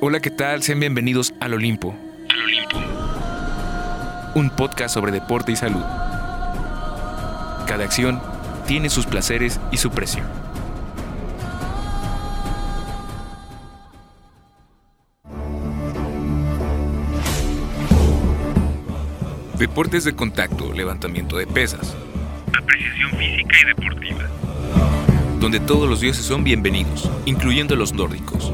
Hola, 0.00 0.20
¿qué 0.20 0.30
tal? 0.30 0.62
Sean 0.62 0.78
bienvenidos 0.78 1.34
al 1.40 1.54
Olimpo. 1.54 1.92
Al 2.28 2.40
Olimpo. 2.40 2.78
Un 4.36 4.48
podcast 4.50 4.94
sobre 4.94 5.10
deporte 5.10 5.50
y 5.50 5.56
salud. 5.56 5.82
Cada 7.66 7.82
acción 7.82 8.22
tiene 8.64 8.90
sus 8.90 9.06
placeres 9.06 9.58
y 9.72 9.76
su 9.76 9.90
precio. 9.90 10.22
Deportes 19.58 20.04
de 20.04 20.14
contacto, 20.14 20.72
levantamiento 20.72 21.36
de 21.36 21.48
pesas. 21.48 21.96
Apreciación 22.56 23.10
física 23.18 23.56
y 23.62 23.66
deportiva. 23.66 24.28
Donde 25.40 25.58
todos 25.58 25.90
los 25.90 26.00
dioses 26.00 26.24
son 26.24 26.44
bienvenidos, 26.44 27.10
incluyendo 27.26 27.74
los 27.74 27.92
nórdicos. 27.92 28.52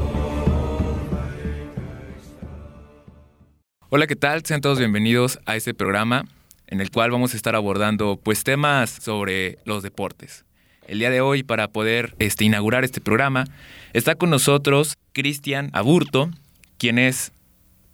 Hola, 3.95 4.07
¿qué 4.07 4.17
tal? 4.17 4.45
Sean 4.45 4.59
todos 4.59 4.77
bienvenidos 4.77 5.39
a 5.45 5.55
este 5.55 5.73
programa 5.73 6.25
en 6.67 6.81
el 6.81 6.91
cual 6.91 7.11
vamos 7.11 7.33
a 7.33 7.37
estar 7.37 7.55
abordando 7.55 8.19
pues 8.21 8.43
temas 8.43 8.89
sobre 8.89 9.57
los 9.63 9.83
deportes. 9.83 10.43
El 10.85 10.99
día 10.99 11.09
de 11.09 11.21
hoy, 11.21 11.43
para 11.43 11.69
poder 11.69 12.13
este, 12.19 12.43
inaugurar 12.43 12.83
este 12.83 12.99
programa, 12.99 13.45
está 13.93 14.15
con 14.15 14.29
nosotros 14.29 14.97
Cristian 15.13 15.69
Aburto, 15.71 16.29
quien 16.77 16.99
es 16.99 17.31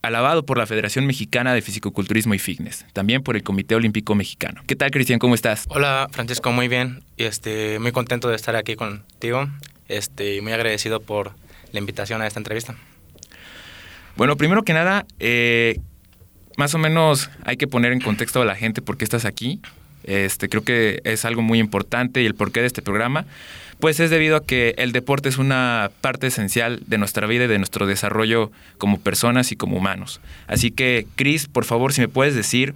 alabado 0.02 0.44
por 0.44 0.58
la 0.58 0.66
Federación 0.66 1.05
Mexicana 1.05 1.54
de 1.54 1.62
Fisicoculturismo 1.62 2.34
y 2.34 2.40
Fitness, 2.40 2.84
también 2.94 3.22
por 3.22 3.36
el 3.36 3.44
Comité 3.44 3.76
Olímpico 3.76 4.16
Mexicano. 4.16 4.63
¿Qué 4.66 4.76
tal, 4.76 4.90
Cristian? 4.90 5.20
¿Cómo 5.20 5.36
estás? 5.36 5.66
Hola, 5.70 6.08
Francisco, 6.12 6.52
muy 6.52 6.68
bien. 6.68 7.04
Este, 7.18 7.77
muy 7.77 7.91
contento 7.91 8.27
de 8.27 8.38
estar 8.38 8.55
aquí 8.55 8.76
contigo. 8.76 9.48
Este, 9.88 10.41
muy 10.41 10.52
agradecido 10.52 10.99
por 10.99 11.34
la 11.71 11.77
invitación 11.77 12.24
a 12.24 12.26
esta 12.26 12.40
entrevista. 12.40 12.76
Bueno, 14.15 14.36
primero 14.36 14.63
que 14.63 14.74
nada, 14.74 15.05
eh, 15.20 15.80
más 16.62 16.76
o 16.76 16.77
menos 16.77 17.31
hay 17.43 17.57
que 17.57 17.65
poner 17.65 17.91
en 17.91 17.99
contexto 17.99 18.40
a 18.40 18.45
la 18.45 18.55
gente 18.55 18.84
por 18.84 18.95
qué 18.95 19.04
estás 19.04 19.26
aquí. 19.26 19.59
Este, 20.04 20.48
creo 20.48 20.63
que 20.63 21.01
es 21.05 21.26
algo 21.26 21.41
muy 21.41 21.57
importante 21.57 22.21
y 22.21 22.27
el 22.27 22.35
porqué 22.35 22.62
de 22.62 22.68
este 22.68 22.84
programa, 22.84 23.26
pues 23.79 23.99
es 23.99 24.12
debido 24.12 24.35
a 24.35 24.45
que 24.45 24.76
el 24.77 24.91
deporte 24.91 25.27
es 25.27 25.40
una 25.40 25.90
parte 26.01 26.27
esencial 26.27 26.84
de 26.85 26.99
nuestra 26.99 27.26
vida 27.26 27.45
y 27.45 27.48
de 27.48 27.57
nuestro 27.57 27.87
desarrollo 27.87 28.51
como 28.77 28.99
personas 28.99 29.51
y 29.51 29.55
como 29.55 29.76
humanos. 29.76 30.21
Así 30.45 30.70
que, 30.70 31.07
Cris, 31.15 31.48
por 31.48 31.65
favor, 31.65 31.93
si 31.93 32.01
me 32.01 32.07
puedes 32.07 32.35
decir, 32.35 32.75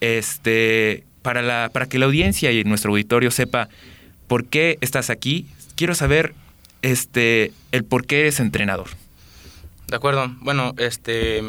este, 0.00 1.04
para, 1.22 1.40
la, 1.40 1.70
para 1.72 1.86
que 1.86 1.98
la 1.98 2.04
audiencia 2.04 2.52
y 2.52 2.64
nuestro 2.64 2.90
auditorio 2.90 3.30
sepa 3.30 3.70
por 4.26 4.44
qué 4.44 4.76
estás 4.82 5.08
aquí, 5.08 5.46
quiero 5.74 5.94
saber 5.94 6.34
este, 6.82 7.50
el 7.70 7.84
por 7.84 8.04
qué 8.04 8.20
eres 8.20 8.40
entrenador. 8.40 8.88
De 9.88 9.96
acuerdo. 9.96 10.30
Bueno, 10.40 10.74
este, 10.76 11.42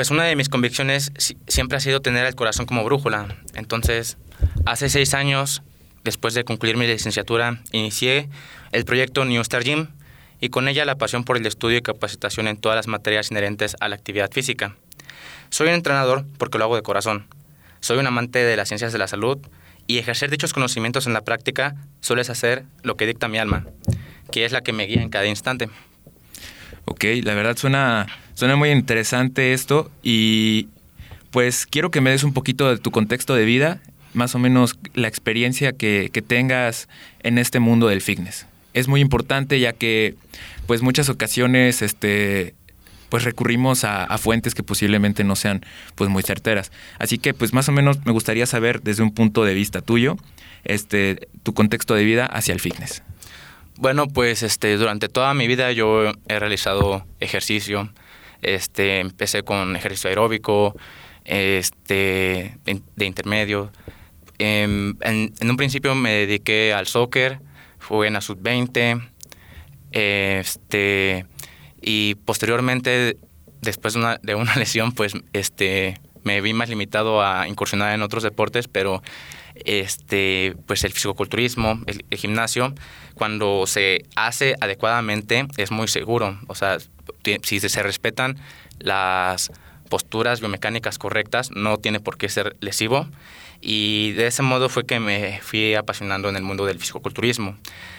pues 0.00 0.10
una 0.10 0.24
de 0.24 0.34
mis 0.34 0.48
convicciones 0.48 1.12
siempre 1.46 1.76
ha 1.76 1.80
sido 1.80 2.00
tener 2.00 2.24
el 2.24 2.34
corazón 2.34 2.64
como 2.64 2.82
brújula. 2.82 3.36
Entonces, 3.52 4.16
hace 4.64 4.88
seis 4.88 5.12
años, 5.12 5.60
después 6.04 6.32
de 6.32 6.42
concluir 6.42 6.78
mi 6.78 6.86
licenciatura, 6.86 7.60
inicié 7.70 8.30
el 8.72 8.86
proyecto 8.86 9.26
New 9.26 9.42
Star 9.42 9.62
Gym 9.62 9.88
y 10.40 10.48
con 10.48 10.68
ella 10.68 10.86
la 10.86 10.96
pasión 10.96 11.24
por 11.24 11.36
el 11.36 11.44
estudio 11.44 11.76
y 11.76 11.82
capacitación 11.82 12.48
en 12.48 12.56
todas 12.56 12.76
las 12.76 12.86
materias 12.86 13.30
inherentes 13.30 13.76
a 13.78 13.90
la 13.90 13.96
actividad 13.96 14.30
física. 14.32 14.74
Soy 15.50 15.68
un 15.68 15.74
entrenador 15.74 16.24
porque 16.38 16.56
lo 16.56 16.64
hago 16.64 16.76
de 16.76 16.82
corazón. 16.82 17.26
Soy 17.80 17.98
un 17.98 18.06
amante 18.06 18.38
de 18.38 18.56
las 18.56 18.68
ciencias 18.68 18.94
de 18.94 18.98
la 18.98 19.06
salud 19.06 19.36
y 19.86 19.98
ejercer 19.98 20.30
dichos 20.30 20.54
conocimientos 20.54 21.06
en 21.08 21.12
la 21.12 21.20
práctica 21.20 21.76
suele 22.00 22.22
hacer 22.22 22.64
lo 22.82 22.96
que 22.96 23.06
dicta 23.06 23.28
mi 23.28 23.36
alma, 23.36 23.66
que 24.32 24.46
es 24.46 24.52
la 24.52 24.62
que 24.62 24.72
me 24.72 24.86
guía 24.86 25.02
en 25.02 25.10
cada 25.10 25.26
instante. 25.26 25.68
Ok, 26.90 27.04
la 27.22 27.34
verdad 27.34 27.56
suena, 27.56 28.08
suena 28.34 28.56
muy 28.56 28.70
interesante 28.70 29.52
esto 29.52 29.92
y 30.02 30.66
pues 31.30 31.64
quiero 31.64 31.92
que 31.92 32.00
me 32.00 32.10
des 32.10 32.24
un 32.24 32.32
poquito 32.32 32.68
de 32.68 32.78
tu 32.78 32.90
contexto 32.90 33.36
de 33.36 33.44
vida, 33.44 33.80
más 34.12 34.34
o 34.34 34.40
menos 34.40 34.76
la 34.94 35.06
experiencia 35.06 35.70
que, 35.70 36.10
tengas 36.26 36.88
en 37.22 37.38
este 37.38 37.60
mundo 37.60 37.86
del 37.86 38.00
fitness. 38.00 38.46
Es 38.74 38.88
muy 38.88 39.00
importante 39.00 39.60
ya 39.60 39.72
que 39.72 40.16
pues 40.66 40.82
muchas 40.82 41.08
ocasiones 41.08 41.80
este, 41.80 42.54
pues 43.08 43.22
recurrimos 43.22 43.84
a, 43.84 44.02
a, 44.02 44.18
fuentes 44.18 44.56
que 44.56 44.64
posiblemente 44.64 45.22
no 45.22 45.36
sean 45.36 45.64
pues 45.94 46.10
muy 46.10 46.24
certeras. 46.24 46.72
Así 46.98 47.18
que 47.18 47.34
pues 47.34 47.52
más 47.52 47.68
o 47.68 47.72
menos 47.72 48.04
me 48.04 48.10
gustaría 48.10 48.46
saber 48.46 48.82
desde 48.82 49.04
un 49.04 49.14
punto 49.14 49.44
de 49.44 49.54
vista 49.54 49.80
tuyo 49.80 50.16
este, 50.64 51.28
tu 51.44 51.54
contexto 51.54 51.94
de 51.94 52.02
vida 52.02 52.26
hacia 52.26 52.52
el 52.52 52.58
fitness. 52.58 53.04
Bueno, 53.76 54.08
pues 54.08 54.42
este, 54.42 54.76
durante 54.76 55.08
toda 55.08 55.32
mi 55.34 55.46
vida 55.46 55.72
yo 55.72 56.12
he 56.28 56.38
realizado 56.38 57.06
ejercicio. 57.20 57.90
Este, 58.42 59.00
empecé 59.00 59.42
con 59.42 59.76
ejercicio 59.76 60.08
aeróbico, 60.08 60.74
este, 61.24 62.56
de 62.64 63.04
intermedio. 63.04 63.70
Em, 64.38 64.96
en, 65.02 65.32
un 65.42 65.56
principio 65.56 65.94
me 65.94 66.12
dediqué 66.12 66.72
al 66.72 66.86
soccer, 66.86 67.40
fui 67.78 68.06
en 68.06 68.14
la 68.14 68.22
sub-20, 68.22 69.06
este, 69.92 71.26
y 71.82 72.14
posteriormente, 72.14 73.18
después 73.60 73.94
de 73.94 74.00
una, 74.00 74.18
de 74.22 74.34
una 74.34 74.54
lesión, 74.56 74.92
pues 74.92 75.12
este, 75.32 76.00
me 76.22 76.40
vi 76.40 76.54
más 76.54 76.68
limitado 76.68 77.22
a 77.22 77.48
incursionar 77.48 77.94
en 77.94 78.02
otros 78.02 78.22
deportes, 78.22 78.68
pero 78.68 79.02
este, 79.64 80.54
pues 80.66 80.84
el 80.84 80.92
fisicoculturismo, 80.92 81.80
el, 81.86 82.04
gimnasio, 82.16 82.74
cuando 83.14 83.66
se 83.66 84.04
hace 84.16 84.56
adecuadamente 84.60 85.46
es 85.56 85.70
muy 85.70 85.88
seguro. 85.88 86.38
O 86.46 86.54
sea, 86.54 86.78
si 87.42 87.60
se 87.60 87.82
respetan 87.82 88.38
las 88.78 89.52
posturas 89.88 90.40
biomecánicas 90.40 90.98
correctas, 90.98 91.50
no 91.50 91.78
tiene 91.78 92.00
por 92.00 92.16
qué 92.16 92.28
ser 92.28 92.56
lesivo. 92.60 93.08
Y 93.60 94.12
de 94.12 94.28
ese 94.28 94.42
modo 94.42 94.68
fue 94.68 94.86
que 94.86 95.00
me 95.00 95.40
fui 95.42 95.74
apasionando 95.74 96.28
en 96.28 96.36
el 96.36 96.42
mundo 96.42 96.64
del 96.64 96.78
fisicoculturismo. 96.78 97.58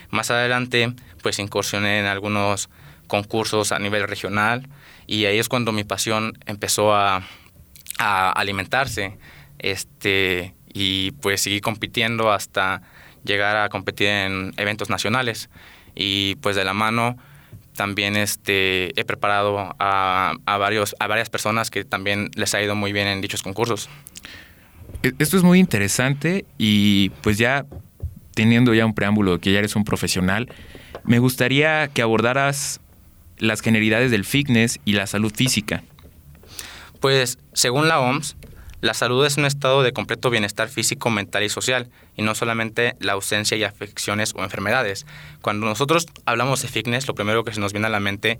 Más 0.09 0.31
adelante, 0.31 0.93
pues 1.21 1.37
incursioné 1.39 1.99
en 1.99 2.05
algunos 2.05 2.69
concursos 3.07 3.71
a 3.71 3.79
nivel 3.79 4.07
regional 4.07 4.67
y 5.05 5.25
ahí 5.25 5.37
es 5.37 5.49
cuando 5.49 5.73
mi 5.73 5.83
pasión 5.83 6.39
empezó 6.45 6.95
a, 6.95 7.23
a 7.99 8.31
alimentarse. 8.31 9.17
Este, 9.59 10.55
y 10.73 11.11
pues 11.11 11.41
seguí 11.41 11.61
compitiendo 11.61 12.31
hasta 12.31 12.81
llegar 13.23 13.57
a 13.57 13.69
competir 13.69 14.07
en 14.07 14.53
eventos 14.57 14.89
nacionales 14.89 15.49
y 15.95 16.35
pues 16.35 16.55
de 16.55 16.63
la 16.63 16.73
mano 16.73 17.17
también 17.75 18.15
este, 18.15 18.99
he 18.99 19.05
preparado 19.05 19.75
a, 19.79 20.33
a, 20.45 20.57
varios, 20.57 20.95
a 20.99 21.07
varias 21.07 21.29
personas 21.29 21.71
que 21.71 21.83
también 21.85 22.29
les 22.35 22.53
ha 22.53 22.61
ido 22.61 22.75
muy 22.75 22.91
bien 22.91 23.07
en 23.07 23.21
dichos 23.21 23.41
concursos. 23.43 23.89
E, 25.03 25.13
esto 25.19 25.37
es 25.37 25.43
muy 25.43 25.59
interesante 25.59 26.45
y 26.57 27.09
pues 27.21 27.37
ya 27.37 27.65
teniendo 28.33 28.73
ya 28.73 28.85
un 28.85 28.93
preámbulo 28.93 29.39
que 29.39 29.51
ya 29.51 29.59
eres 29.59 29.75
un 29.75 29.83
profesional, 29.83 30.49
me 31.03 31.19
gustaría 31.19 31.87
que 31.87 32.01
abordaras 32.01 32.81
las 33.37 33.61
generalidades 33.61 34.11
del 34.11 34.25
fitness 34.25 34.79
y 34.85 34.93
la 34.93 35.07
salud 35.07 35.33
física. 35.33 35.83
Pues 36.99 37.39
según 37.53 37.87
la 37.87 37.99
OMS, 37.99 38.35
la 38.81 38.93
salud 38.93 39.25
es 39.25 39.37
un 39.37 39.45
estado 39.45 39.83
de 39.83 39.93
completo 39.93 40.29
bienestar 40.29 40.67
físico, 40.69 41.09
mental 41.09 41.43
y 41.43 41.49
social, 41.49 41.89
y 42.15 42.23
no 42.23 42.35
solamente 42.35 42.95
la 42.99 43.13
ausencia 43.13 43.57
de 43.57 43.65
afecciones 43.65 44.33
o 44.35 44.43
enfermedades. 44.43 45.05
Cuando 45.41 45.65
nosotros 45.65 46.07
hablamos 46.25 46.61
de 46.61 46.67
fitness, 46.67 47.07
lo 47.07 47.15
primero 47.15 47.43
que 47.43 47.53
se 47.53 47.59
nos 47.59 47.73
viene 47.73 47.87
a 47.87 47.91
la 47.91 47.99
mente 47.99 48.39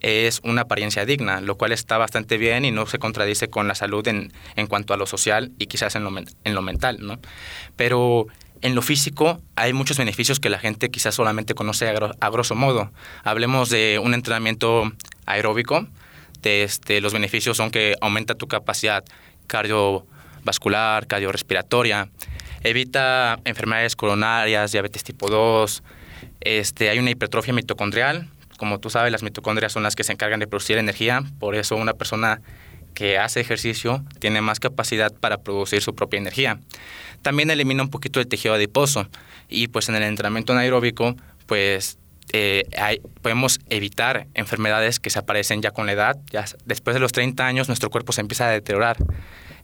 es 0.00 0.40
una 0.44 0.62
apariencia 0.62 1.04
digna, 1.04 1.40
lo 1.40 1.56
cual 1.56 1.72
está 1.72 1.98
bastante 1.98 2.38
bien 2.38 2.64
y 2.64 2.70
no 2.70 2.86
se 2.86 2.98
contradice 2.98 3.48
con 3.48 3.68
la 3.68 3.74
salud 3.74 4.06
en, 4.06 4.32
en 4.56 4.66
cuanto 4.66 4.94
a 4.94 4.96
lo 4.96 5.06
social 5.06 5.52
y 5.58 5.66
quizás 5.66 5.96
en 5.96 6.04
lo, 6.04 6.16
en 6.16 6.54
lo 6.54 6.62
mental, 6.62 6.98
¿no? 7.00 7.18
Pero 7.76 8.26
en 8.60 8.74
lo 8.74 8.82
físico 8.82 9.40
hay 9.56 9.72
muchos 9.72 9.98
beneficios 9.98 10.40
que 10.40 10.50
la 10.50 10.58
gente 10.58 10.90
quizás 10.90 11.14
solamente 11.14 11.54
conoce 11.54 11.88
a, 11.88 12.30
grosso 12.30 12.54
modo. 12.54 12.90
Hablemos 13.22 13.70
de 13.70 14.00
un 14.02 14.14
entrenamiento 14.14 14.90
aeróbico. 15.26 15.86
De 16.42 16.62
este, 16.62 17.00
los 17.00 17.12
beneficios 17.12 17.56
son 17.56 17.70
que 17.70 17.96
aumenta 18.00 18.36
tu 18.36 18.46
capacidad 18.46 19.04
cardiovascular, 19.48 21.08
cardiorrespiratoria, 21.08 22.08
evita 22.62 23.40
enfermedades 23.44 23.96
coronarias, 23.96 24.70
diabetes 24.70 25.02
tipo 25.02 25.28
2, 25.28 25.82
este, 26.40 26.90
hay 26.90 26.98
una 26.98 27.10
hipertrofia 27.10 27.52
mitocondrial. 27.52 28.28
Como 28.56 28.78
tú 28.78 28.90
sabes, 28.90 29.12
las 29.12 29.22
mitocondrias 29.22 29.72
son 29.72 29.82
las 29.82 29.96
que 29.96 30.04
se 30.04 30.12
encargan 30.12 30.40
de 30.40 30.46
producir 30.46 30.78
energía, 30.78 31.22
por 31.38 31.54
eso 31.54 31.76
una 31.76 31.94
persona 31.94 32.40
que 32.94 33.18
hace 33.18 33.40
ejercicio 33.40 34.04
tiene 34.18 34.40
más 34.40 34.58
capacidad 34.58 35.12
para 35.12 35.38
producir 35.38 35.82
su 35.82 35.94
propia 35.94 36.18
energía. 36.18 36.58
También 37.22 37.50
elimina 37.50 37.82
un 37.82 37.90
poquito 37.90 38.18
el 38.18 38.26
tejido 38.26 38.54
adiposo 38.54 39.06
y 39.48 39.68
pues 39.68 39.88
en 39.88 39.94
el 39.94 40.02
entrenamiento 40.02 40.52
anaeróbico 40.52 41.14
pues 41.46 41.98
eh, 42.32 42.64
podemos 43.22 43.60
evitar 43.70 44.26
enfermedades 44.34 45.00
que 45.00 45.10
se 45.10 45.18
aparecen 45.18 45.62
ya 45.62 45.70
con 45.70 45.86
la 45.86 45.92
edad. 45.92 46.16
Ya 46.30 46.44
después 46.64 46.94
de 46.94 47.00
los 47.00 47.12
30 47.12 47.46
años 47.46 47.68
nuestro 47.68 47.90
cuerpo 47.90 48.12
se 48.12 48.20
empieza 48.20 48.48
a 48.48 48.50
deteriorar. 48.50 48.96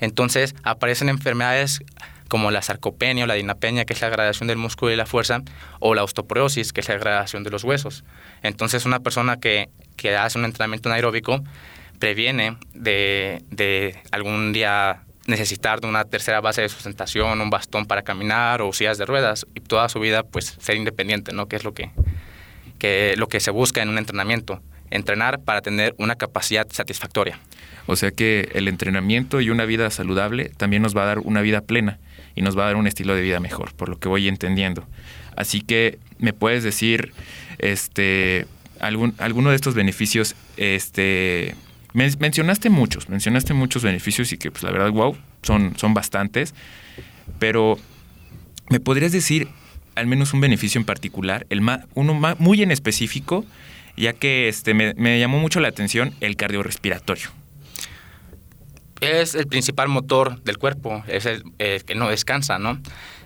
Entonces 0.00 0.54
aparecen 0.62 1.08
enfermedades 1.08 1.80
como 2.28 2.50
la 2.50 2.62
sarcopenia 2.62 3.24
o 3.24 3.26
la 3.26 3.34
dinapenia, 3.34 3.84
que 3.84 3.92
es 3.92 4.00
la 4.00 4.08
gradación 4.08 4.48
del 4.48 4.56
músculo 4.56 4.92
y 4.92 4.96
la 4.96 5.06
fuerza, 5.06 5.42
o 5.78 5.94
la 5.94 6.02
osteoporosis, 6.02 6.72
que 6.72 6.80
es 6.80 6.88
la 6.88 6.96
gradación 6.96 7.44
de 7.44 7.50
los 7.50 7.64
huesos. 7.64 8.04
Entonces, 8.42 8.86
una 8.86 9.00
persona 9.00 9.38
que, 9.38 9.68
que 9.96 10.16
hace 10.16 10.38
un 10.38 10.44
entrenamiento 10.44 10.88
anaeróbico 10.88 11.44
previene 11.98 12.56
de, 12.72 13.42
de 13.50 14.02
algún 14.10 14.52
día 14.52 15.02
necesitar 15.26 15.80
de 15.80 15.86
una 15.86 16.04
tercera 16.04 16.40
base 16.40 16.62
de 16.62 16.68
sustentación, 16.68 17.40
un 17.40 17.50
bastón 17.50 17.86
para 17.86 18.02
caminar 18.02 18.62
o 18.62 18.72
sillas 18.72 18.98
de 18.98 19.06
ruedas 19.06 19.46
y 19.54 19.60
toda 19.60 19.88
su 19.88 20.00
vida 20.00 20.22
pues 20.22 20.56
ser 20.58 20.76
independiente, 20.76 21.32
¿no? 21.32 21.46
Que 21.46 21.56
es 21.56 21.64
lo 21.64 21.72
que, 21.72 21.90
que, 22.78 23.14
lo 23.16 23.28
que 23.28 23.40
se 23.40 23.50
busca 23.50 23.82
en 23.82 23.88
un 23.88 23.98
entrenamiento, 23.98 24.60
entrenar 24.90 25.40
para 25.40 25.60
tener 25.60 25.94
una 25.98 26.16
capacidad 26.16 26.66
satisfactoria. 26.70 27.38
O 27.86 27.96
sea 27.96 28.10
que 28.10 28.48
el 28.54 28.68
entrenamiento 28.68 29.40
y 29.40 29.50
una 29.50 29.64
vida 29.64 29.90
saludable 29.90 30.50
también 30.56 30.82
nos 30.82 30.96
va 30.96 31.02
a 31.02 31.06
dar 31.06 31.18
una 31.18 31.42
vida 31.42 31.60
plena 31.60 31.98
y 32.34 32.42
nos 32.42 32.56
va 32.56 32.64
a 32.64 32.66
dar 32.66 32.76
un 32.76 32.86
estilo 32.86 33.14
de 33.14 33.22
vida 33.22 33.40
mejor, 33.40 33.74
por 33.74 33.88
lo 33.88 33.98
que 33.98 34.08
voy 34.08 34.28
entendiendo. 34.28 34.86
Así 35.36 35.60
que 35.60 35.98
me 36.18 36.32
puedes 36.32 36.62
decir, 36.62 37.12
este, 37.58 38.46
algún, 38.80 39.14
alguno 39.18 39.50
de 39.50 39.56
estos 39.56 39.74
beneficios, 39.74 40.34
este, 40.56 41.54
mencionaste 41.92 42.70
muchos, 42.70 43.08
mencionaste 43.08 43.54
muchos 43.54 43.82
beneficios 43.82 44.32
y 44.32 44.38
que 44.38 44.50
pues 44.50 44.62
la 44.62 44.70
verdad, 44.70 44.90
wow, 44.90 45.16
son, 45.42 45.76
son 45.76 45.94
bastantes, 45.94 46.54
pero 47.38 47.78
¿me 48.70 48.80
podrías 48.80 49.12
decir 49.12 49.48
al 49.94 50.06
menos 50.06 50.32
un 50.34 50.40
beneficio 50.40 50.78
en 50.78 50.84
particular, 50.84 51.46
el 51.50 51.60
uno 51.94 52.36
muy 52.38 52.62
en 52.62 52.70
específico, 52.70 53.44
ya 53.96 54.12
que 54.12 54.48
este, 54.48 54.74
me, 54.74 54.94
me 54.94 55.18
llamó 55.18 55.38
mucho 55.38 55.60
la 55.60 55.68
atención 55.68 56.14
el 56.20 56.36
cardiorrespiratorio? 56.36 57.30
es 59.00 59.34
el 59.34 59.46
principal 59.46 59.88
motor 59.88 60.42
del 60.42 60.58
cuerpo, 60.58 61.04
es 61.06 61.26
el, 61.26 61.42
que 61.58 61.94
no 61.94 62.08
descansa, 62.08 62.58
¿no? 62.58 62.80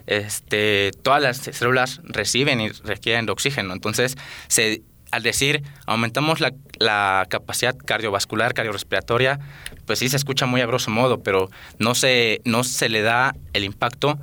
Este, 0.06 0.92
todas 1.02 1.22
las 1.22 1.36
células 1.36 2.00
reciben 2.04 2.60
y 2.60 2.70
requieren 2.70 3.26
de 3.26 3.32
oxígeno, 3.32 3.74
entonces 3.74 4.16
se, 4.48 4.82
al 5.10 5.22
decir 5.22 5.62
aumentamos 5.86 6.40
la, 6.40 6.54
la, 6.78 7.26
capacidad 7.28 7.76
cardiovascular, 7.76 8.54
cardiorrespiratoria, 8.54 9.38
pues 9.86 9.98
sí 9.98 10.08
se 10.08 10.16
escucha 10.16 10.46
muy 10.46 10.62
a 10.62 10.66
grosso 10.66 10.90
modo, 10.90 11.22
pero 11.22 11.50
no 11.78 11.94
se, 11.94 12.40
no 12.44 12.64
se 12.64 12.88
le 12.88 13.02
da 13.02 13.34
el 13.52 13.64
impacto 13.64 14.18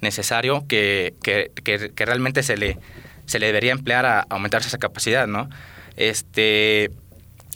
necesario 0.00 0.66
que, 0.68 1.14
que, 1.22 1.50
que, 1.62 2.06
realmente 2.06 2.42
se 2.42 2.56
le, 2.56 2.78
se 3.26 3.38
le 3.38 3.46
debería 3.46 3.72
emplear 3.72 4.06
a 4.06 4.20
aumentarse 4.28 4.68
esa 4.68 4.78
capacidad, 4.78 5.26
¿no? 5.26 5.48
Este, 5.96 6.90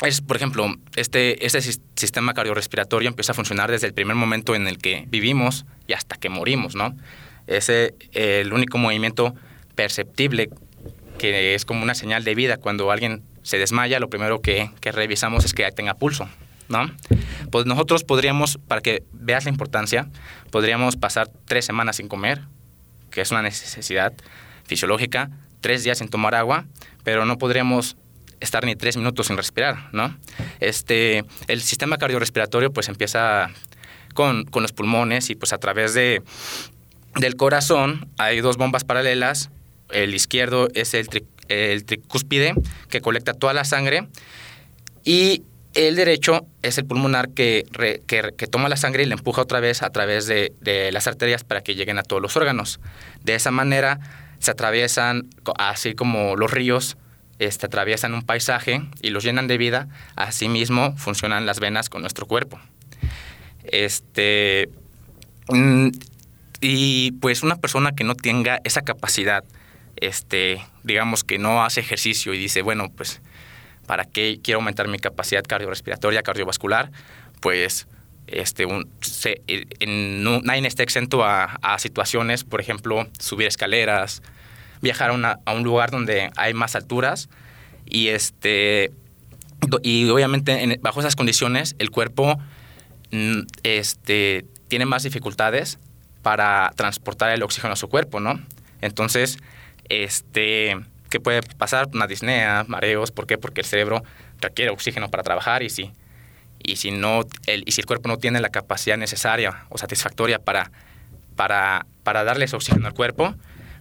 es, 0.03 0.21
por 0.21 0.37
ejemplo, 0.37 0.75
este, 0.97 1.45
este 1.45 1.61
sistema 1.97 2.33
cardiorrespiratorio 2.35 3.09
empieza 3.09 3.33
a 3.33 3.35
funcionar 3.35 3.71
desde 3.71 3.87
el 3.87 3.95
primer 3.95 4.17
momento 4.17 4.55
en 4.55 4.67
el 4.67 4.79
que 4.79 5.05
vivimos 5.09 5.67
y 5.87 5.93
hasta 5.93 6.17
que 6.17 6.29
morimos, 6.29 6.75
¿no? 6.75 6.97
Es 7.47 7.69
el 7.69 8.53
único 8.53 8.79
movimiento 8.79 9.35
perceptible 9.75 10.51
que 11.19 11.55
es 11.55 11.65
como 11.65 11.83
una 11.83 11.95
señal 11.95 12.25
de 12.25 12.35
vida. 12.35 12.57
Cuando 12.57 12.91
alguien 12.91 13.23
se 13.43 13.59
desmaya, 13.59 13.99
lo 14.01 14.09
primero 14.09 14.41
que, 14.41 14.71
que 14.81 14.93
revisamos 14.93 15.45
es 15.45 15.53
que 15.53 15.71
tenga 15.73 15.95
pulso, 15.95 16.29
¿no? 16.71 16.91
Pues 17.51 17.67
nosotros 17.67 18.05
podríamos, 18.05 18.59
para 18.67 18.81
que 18.81 19.03
veas 19.13 19.45
la 19.45 19.51
importancia, 19.51 20.09
podríamos 20.51 20.97
pasar 20.97 21.29
tres 21.45 21.67
semanas 21.67 21.97
sin 21.97 22.09
comer, 22.09 22.43
que 23.11 23.21
es 23.21 23.31
una 23.31 23.43
necesidad 23.43 24.15
fisiológica, 24.65 25.31
tres 25.61 25.85
días 25.85 25.99
sin 25.99 26.09
tomar 26.09 26.35
agua, 26.35 26.65
pero 27.05 27.27
no 27.27 27.37
podríamos 27.37 27.97
estar 28.39 28.65
ni 28.65 28.77
tres 28.77 28.97
minutos 28.97 29.27
sin 29.27 29.37
respirar, 29.37 29.91
¿no? 29.93 30.17
Este, 30.61 31.25
el 31.49 31.61
sistema 31.61 31.99
cardiorrespiratorio 31.99 32.73
pues 32.73 32.89
empieza 32.89 33.51
con, 34.15 34.45
con 34.45 34.63
los 34.63 34.73
pulmones 34.73 35.29
y 35.29 35.35
pues 35.35 35.53
a 35.53 35.59
través 35.59 35.93
de, 35.93 36.23
del 37.17 37.37
corazón 37.37 38.09
hay 38.17 38.41
dos 38.41 38.57
bombas 38.57 38.85
paralelas. 38.85 39.51
El 39.91 40.15
izquierdo 40.15 40.69
es 40.75 40.95
el, 40.95 41.09
el 41.49 41.85
tricúspide 41.85 42.55
que 42.89 43.01
colecta 43.01 43.35
toda 43.35 43.53
la 43.53 43.65
sangre 43.65 44.07
y 45.05 45.43
el 45.75 45.97
derecho 45.97 46.47
es 46.63 46.79
el 46.79 46.85
pulmonar 46.85 47.31
que, 47.31 47.67
que, 48.07 48.33
que, 48.37 48.47
toma 48.47 48.69
la 48.69 48.77
sangre 48.77 49.05
y 49.05 49.07
la 49.07 49.15
empuja 49.15 49.43
otra 49.43 49.61
vez 49.61 49.83
a 49.83 49.91
través 49.91 50.27
de, 50.27 50.53
de, 50.61 50.91
las 50.93 51.07
arterias 51.07 51.45
para 51.45 51.63
que 51.63 51.75
lleguen 51.75 51.99
a 51.99 52.03
todos 52.03 52.21
los 52.21 52.37
órganos. 52.37 52.81
De 53.23 53.35
esa 53.35 53.51
manera 53.51 54.01
se 54.41 54.51
atraviesan, 54.51 55.29
así 55.59 55.95
como 55.95 56.35
los 56.35 56.51
ríos, 56.51 56.97
este, 57.39 57.67
atraviesan 57.67 58.15
un 58.15 58.23
paisaje 58.23 58.83
y 59.01 59.11
los 59.11 59.25
llenan 59.25 59.47
de 59.47 59.59
vida, 59.59 59.89
asimismo 60.17 60.97
funcionan 60.97 61.47
las 61.47 61.61
venas 61.61 61.89
con 61.89 62.03
nuestro 62.03 62.27
cuerpo. 62.27 62.61
Este, 63.65 64.69
mm, 65.49 65.89
y 66.61 67.13
pues 67.13 67.43
una 67.43 67.57
persona 67.57 67.93
que 67.93 68.05
no 68.05 68.15
tenga 68.15 68.61
esa 68.65 68.83
capacidad, 68.83 69.45
este, 69.97 70.63
digamos 70.83 71.25
que 71.25 71.39
no 71.39 71.65
hace 71.65 71.81
ejercicio 71.81 72.35
y 72.35 72.39
dice, 72.39 72.63
bueno, 72.63 72.91
pues, 72.95 73.23
¿para 73.91 74.05
qué 74.05 74.39
quiero 74.41 74.59
aumentar 74.59 74.87
mi 74.87 75.01
capacidad 75.01 75.43
cardiorrespiratoria, 75.43 76.23
cardiovascular? 76.23 76.93
Pues 77.41 77.89
este, 78.29 78.65
un, 78.65 78.89
nadie 80.45 80.65
está 80.69 80.85
exento 80.85 81.25
a, 81.25 81.59
a, 81.61 81.77
situaciones, 81.81 82.45
por 82.45 82.61
ejemplo, 82.61 83.09
subir 83.19 83.49
escaleras, 83.49 84.23
viajar 84.81 85.11
a, 85.45 85.53
un 85.53 85.65
lugar 85.65 85.91
donde 85.91 86.31
hay 86.37 86.55
más 86.55 86.77
alturas 86.77 87.29
y 87.85 88.11
este 88.11 88.93
y 89.83 90.09
obviamente 90.09 90.79
bajo 90.81 91.01
esas 91.01 91.17
condiciones 91.17 91.75
el 91.81 91.91
cuerpo 91.91 92.39
mm, 93.11 93.41
este, 93.65 94.47
tiene 94.69 94.87
más 94.87 95.03
dificultades 95.03 95.81
para 96.23 96.71
transportar 96.77 97.33
el 97.33 97.43
oxígeno 97.43 97.73
a 97.73 97.77
su 97.77 97.89
cuerpo, 97.89 98.21
¿no? 98.21 98.41
Entonces, 98.83 99.39
este, 99.89 100.79
¿qué 101.11 101.21
puede 101.21 101.43
pasar? 101.43 101.89
Una 101.93 102.07
disnea, 102.07 102.65
mareos, 102.67 103.11
¿por 103.11 103.27
qué? 103.27 103.37
Porque 103.37 103.61
el 103.61 103.67
cerebro 103.67 104.03
requiere 104.41 104.71
oxígeno 104.71 105.11
para 105.11 105.23
trabajar 105.23 105.63
y 105.63 105.69
si, 105.69 105.91
y 106.63 106.77
si, 106.77 106.93
no, 106.93 107.23
el, 107.47 107.65
y 107.67 107.73
si 107.73 107.83
el 107.83 107.87
cuerpo 107.87 108.09
no 108.09 108.17
tiene 108.17 108.41
la 108.41 108.49
capacidad 108.49 108.97
necesaria 108.97 109.67
o 109.69 109.77
satisfactoria 109.77 110.39
para, 110.39 110.71
para, 111.37 111.87
para 112.03 112.25
darle 112.25 112.47
ese 112.47 112.57
oxígeno 112.57 112.87
al 112.87 112.95
cuerpo, 112.95 113.35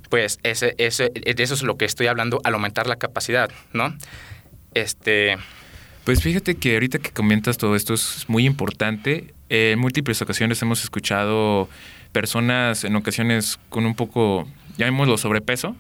pues 0.09 0.39
ese, 0.43 0.73
eso 0.77 1.05
es 1.13 1.63
lo 1.63 1.77
que 1.77 1.85
estoy 1.85 2.07
hablando 2.07 2.41
al 2.43 2.55
aumentar 2.55 2.87
la 2.87 2.97
capacidad, 2.97 3.49
¿no? 3.73 3.95
Este... 4.73 5.37
Pues 6.03 6.23
fíjate 6.23 6.55
que 6.55 6.73
ahorita 6.73 6.97
que 6.97 7.11
comentas 7.11 7.57
todo 7.57 7.75
esto 7.75 7.93
es 7.93 8.25
muy 8.27 8.45
importante. 8.45 9.33
en 9.49 9.77
múltiples 9.77 10.19
ocasiones 10.21 10.59
hemos 10.63 10.83
escuchado 10.83 11.69
personas 12.11 12.83
en 12.83 12.95
ocasiones 12.95 13.59
con 13.69 13.85
un 13.85 13.93
poco, 13.93 14.47
llamémoslo 14.77 15.17
sobrepeso, 15.17 15.75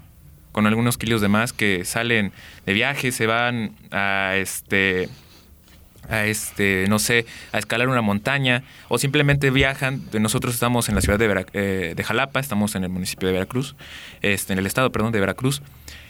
con 0.51 0.67
algunos 0.67 0.97
kilos 0.97 1.21
de 1.21 1.27
más 1.27 1.53
que 1.53 1.85
salen 1.85 2.31
de 2.65 2.73
viaje, 2.73 3.11
se 3.11 3.27
van 3.27 3.75
a 3.91 4.33
este 4.35 5.09
a 6.09 6.25
este, 6.25 6.85
no 6.89 6.97
sé, 6.97 7.25
a 7.51 7.59
escalar 7.59 7.87
una 7.87 8.01
montaña 8.01 8.63
o 8.87 8.97
simplemente 8.97 9.51
viajan. 9.51 10.01
Nosotros 10.19 10.55
estamos 10.55 10.89
en 10.89 10.95
la 10.95 11.01
ciudad 11.01 11.19
de, 11.19 11.45
eh, 11.53 12.03
Jalapa, 12.03 12.39
estamos 12.39 12.75
en 12.75 12.83
el 12.83 12.89
municipio 12.89 13.27
de 13.27 13.33
Veracruz, 13.33 13.75
este, 14.21 14.53
en 14.53 14.59
el 14.59 14.65
estado, 14.65 14.91
perdón, 14.91 15.11
de 15.11 15.19
Veracruz. 15.19 15.61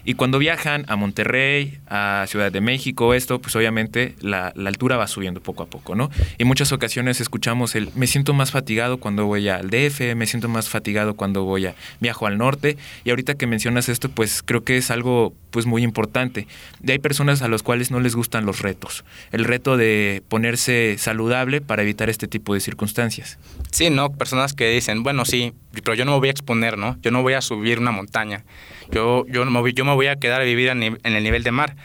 Y 0.10 0.16
cuando 0.16 0.40
viajan 0.40 0.86
a 0.88 0.96
Monterrey, 0.96 1.78
a 1.86 2.26
Ciudad 2.28 2.52
de 2.52 2.62
México, 2.62 3.14
esto, 3.14 3.40
pues 3.40 3.56
obviamente 3.56 4.16
la, 4.22 4.48
altura 4.66 4.98
va 4.98 5.06
subiendo 5.06 5.40
poco 5.40 5.62
a 5.62 5.68
poco, 5.68 5.94
¿no? 5.94 6.10
Y 6.40 6.46
muchas 6.46 6.72
ocasiones 6.72 7.22
escuchamos 7.22 7.76
el, 7.76 7.92
me 7.94 8.08
siento 8.08 8.34
más 8.34 8.50
fatigado 8.50 8.98
cuando 8.98 9.28
voy 9.28 9.50
al 9.50 9.70
DF, 9.70 10.16
me 10.16 10.26
siento 10.26 10.50
más 10.50 10.68
fatigado 10.68 11.14
cuando 11.14 11.44
voy 11.44 11.68
a, 11.68 11.76
viajo 12.00 12.26
al 12.26 12.40
norte. 12.40 12.76
Y 13.04 13.12
ahorita 13.12 13.36
que 13.36 13.46
mencionas 13.46 13.88
esto, 13.88 14.10
pues 14.10 14.42
creo 14.42 14.64
que 14.64 14.78
es 14.78 14.90
algo, 14.90 15.36
pues 15.52 15.68
muy 15.68 15.84
importante. 15.84 16.48
Y 16.84 16.90
hay 16.90 16.98
personas 16.98 17.44
a 17.44 17.48
las 17.48 17.62
cuales 17.62 17.92
no 17.92 18.00
les 18.00 18.16
gustan 18.16 18.48
los 18.48 18.64
retos. 18.64 19.06
El 19.32 19.46
reto 19.46 19.78
de 19.78 20.24
ponerse 20.28 20.96
saludable 20.98 21.62
para 21.62 21.84
evitar 21.84 22.10
este 22.10 22.28
tipo 22.28 22.56
de 22.56 22.62
circunstancias. 22.62 23.38
Sí, 23.70 23.92
¿no? 23.92 24.12
Personas 24.12 24.56
que 24.56 24.72
dicen, 24.72 25.04
bueno, 25.04 25.24
sí, 25.24 25.54
pero 25.72 25.94
yo 25.94 26.06
no 26.06 26.14
me 26.14 26.20
voy 26.20 26.30
a 26.30 26.32
exponer, 26.32 26.78
¿no? 26.78 26.98
Yo 27.02 27.12
no 27.12 27.22
voy 27.22 27.34
a 27.34 27.42
subir 27.42 27.80
una 27.80 27.92
montaña. 27.92 28.44
Yo, 28.92 29.26
yo, 29.28 29.46
me 29.46 29.60
voy, 29.60 29.74
yo 29.74 29.86
me 29.86 29.94
voy 29.94 30.08
a 30.08 30.16
quedar 30.16 30.42
a 30.42 30.44
vivir 30.44 30.70
en, 30.70 30.84
el 30.84 31.24
nivel 31.24 31.44
de 31.44 31.52
mar. 31.52 31.76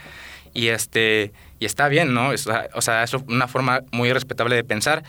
Y, 0.55 0.69
este, 0.69 1.33
y 1.59 1.67
está 1.67 1.89
bien, 1.89 2.15
¿no? 2.15 2.31
o 2.31 2.83
sea, 2.83 3.03
es 3.03 3.15
una 3.15 3.49
forma 3.49 3.83
muy 3.93 4.13
respetable 4.13 4.57
de 4.57 4.65
pensar. 4.65 5.03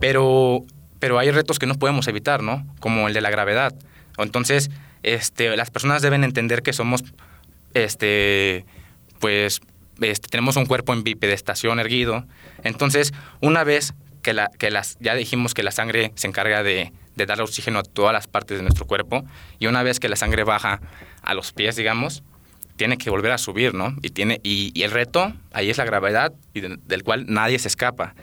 Pero, 0.00 0.64
pero 0.98 1.18
hay 1.18 1.30
retos 1.30 1.58
que 1.58 1.66
no 1.66 1.74
podemos 1.74 2.08
evitar, 2.08 2.42
¿no? 2.42 2.66
Como 2.80 3.08
el 3.08 3.14
de 3.14 3.20
la 3.20 3.30
gravedad. 3.30 3.74
Entonces, 4.18 4.70
este, 5.02 5.56
las 5.56 5.70
personas 5.70 6.02
deben 6.02 6.24
entender 6.24 6.62
que 6.62 6.72
somos, 6.72 7.04
este, 7.74 8.64
pues, 9.20 9.60
este, 10.00 10.28
tenemos 10.28 10.56
un 10.56 10.66
cuerpo 10.66 10.92
en 10.92 11.02
bipedestación 11.02 11.78
erguido. 11.80 12.26
Entonces, 12.64 13.14
una 13.40 13.64
vez 13.64 13.94
que, 14.22 14.32
la, 14.32 14.50
que 14.58 14.70
las, 14.70 14.96
ya 15.00 15.14
dijimos 15.14 15.54
que 15.54 15.62
la 15.62 15.70
sangre 15.70 16.12
se 16.16 16.26
encarga 16.26 16.62
de, 16.62 16.92
de 17.16 17.26
dar 17.26 17.40
oxígeno 17.40 17.80
a 17.80 17.82
todas 17.82 18.12
las 18.12 18.26
partes 18.28 18.58
de 18.58 18.62
nuestro 18.62 18.86
cuerpo 18.86 19.24
y 19.58 19.66
una 19.66 19.82
vez 19.82 19.98
que 19.98 20.08
la 20.08 20.16
sangre 20.16 20.44
baja 20.44 20.80
a 21.22 21.34
los 21.34 21.52
pies, 21.52 21.76
digamos, 21.76 22.22
tiene 22.76 22.98
que 22.98 23.10
volver 23.10 23.32
a 23.32 23.38
subir, 23.38 23.74
¿no? 23.74 23.96
Y, 24.02 24.10
tiene, 24.10 24.40
y, 24.42 24.82
el 24.82 24.90
reto 24.90 25.32
ahí 25.52 25.70
es 25.70 25.78
la 25.78 25.84
gravedad 25.84 26.32
y 26.54 26.60
del 26.60 27.02
cual 27.02 27.24
nadie 27.26 27.58
se 27.58 27.68
escapa. 27.68 28.14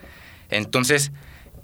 Entonces, 0.50 1.12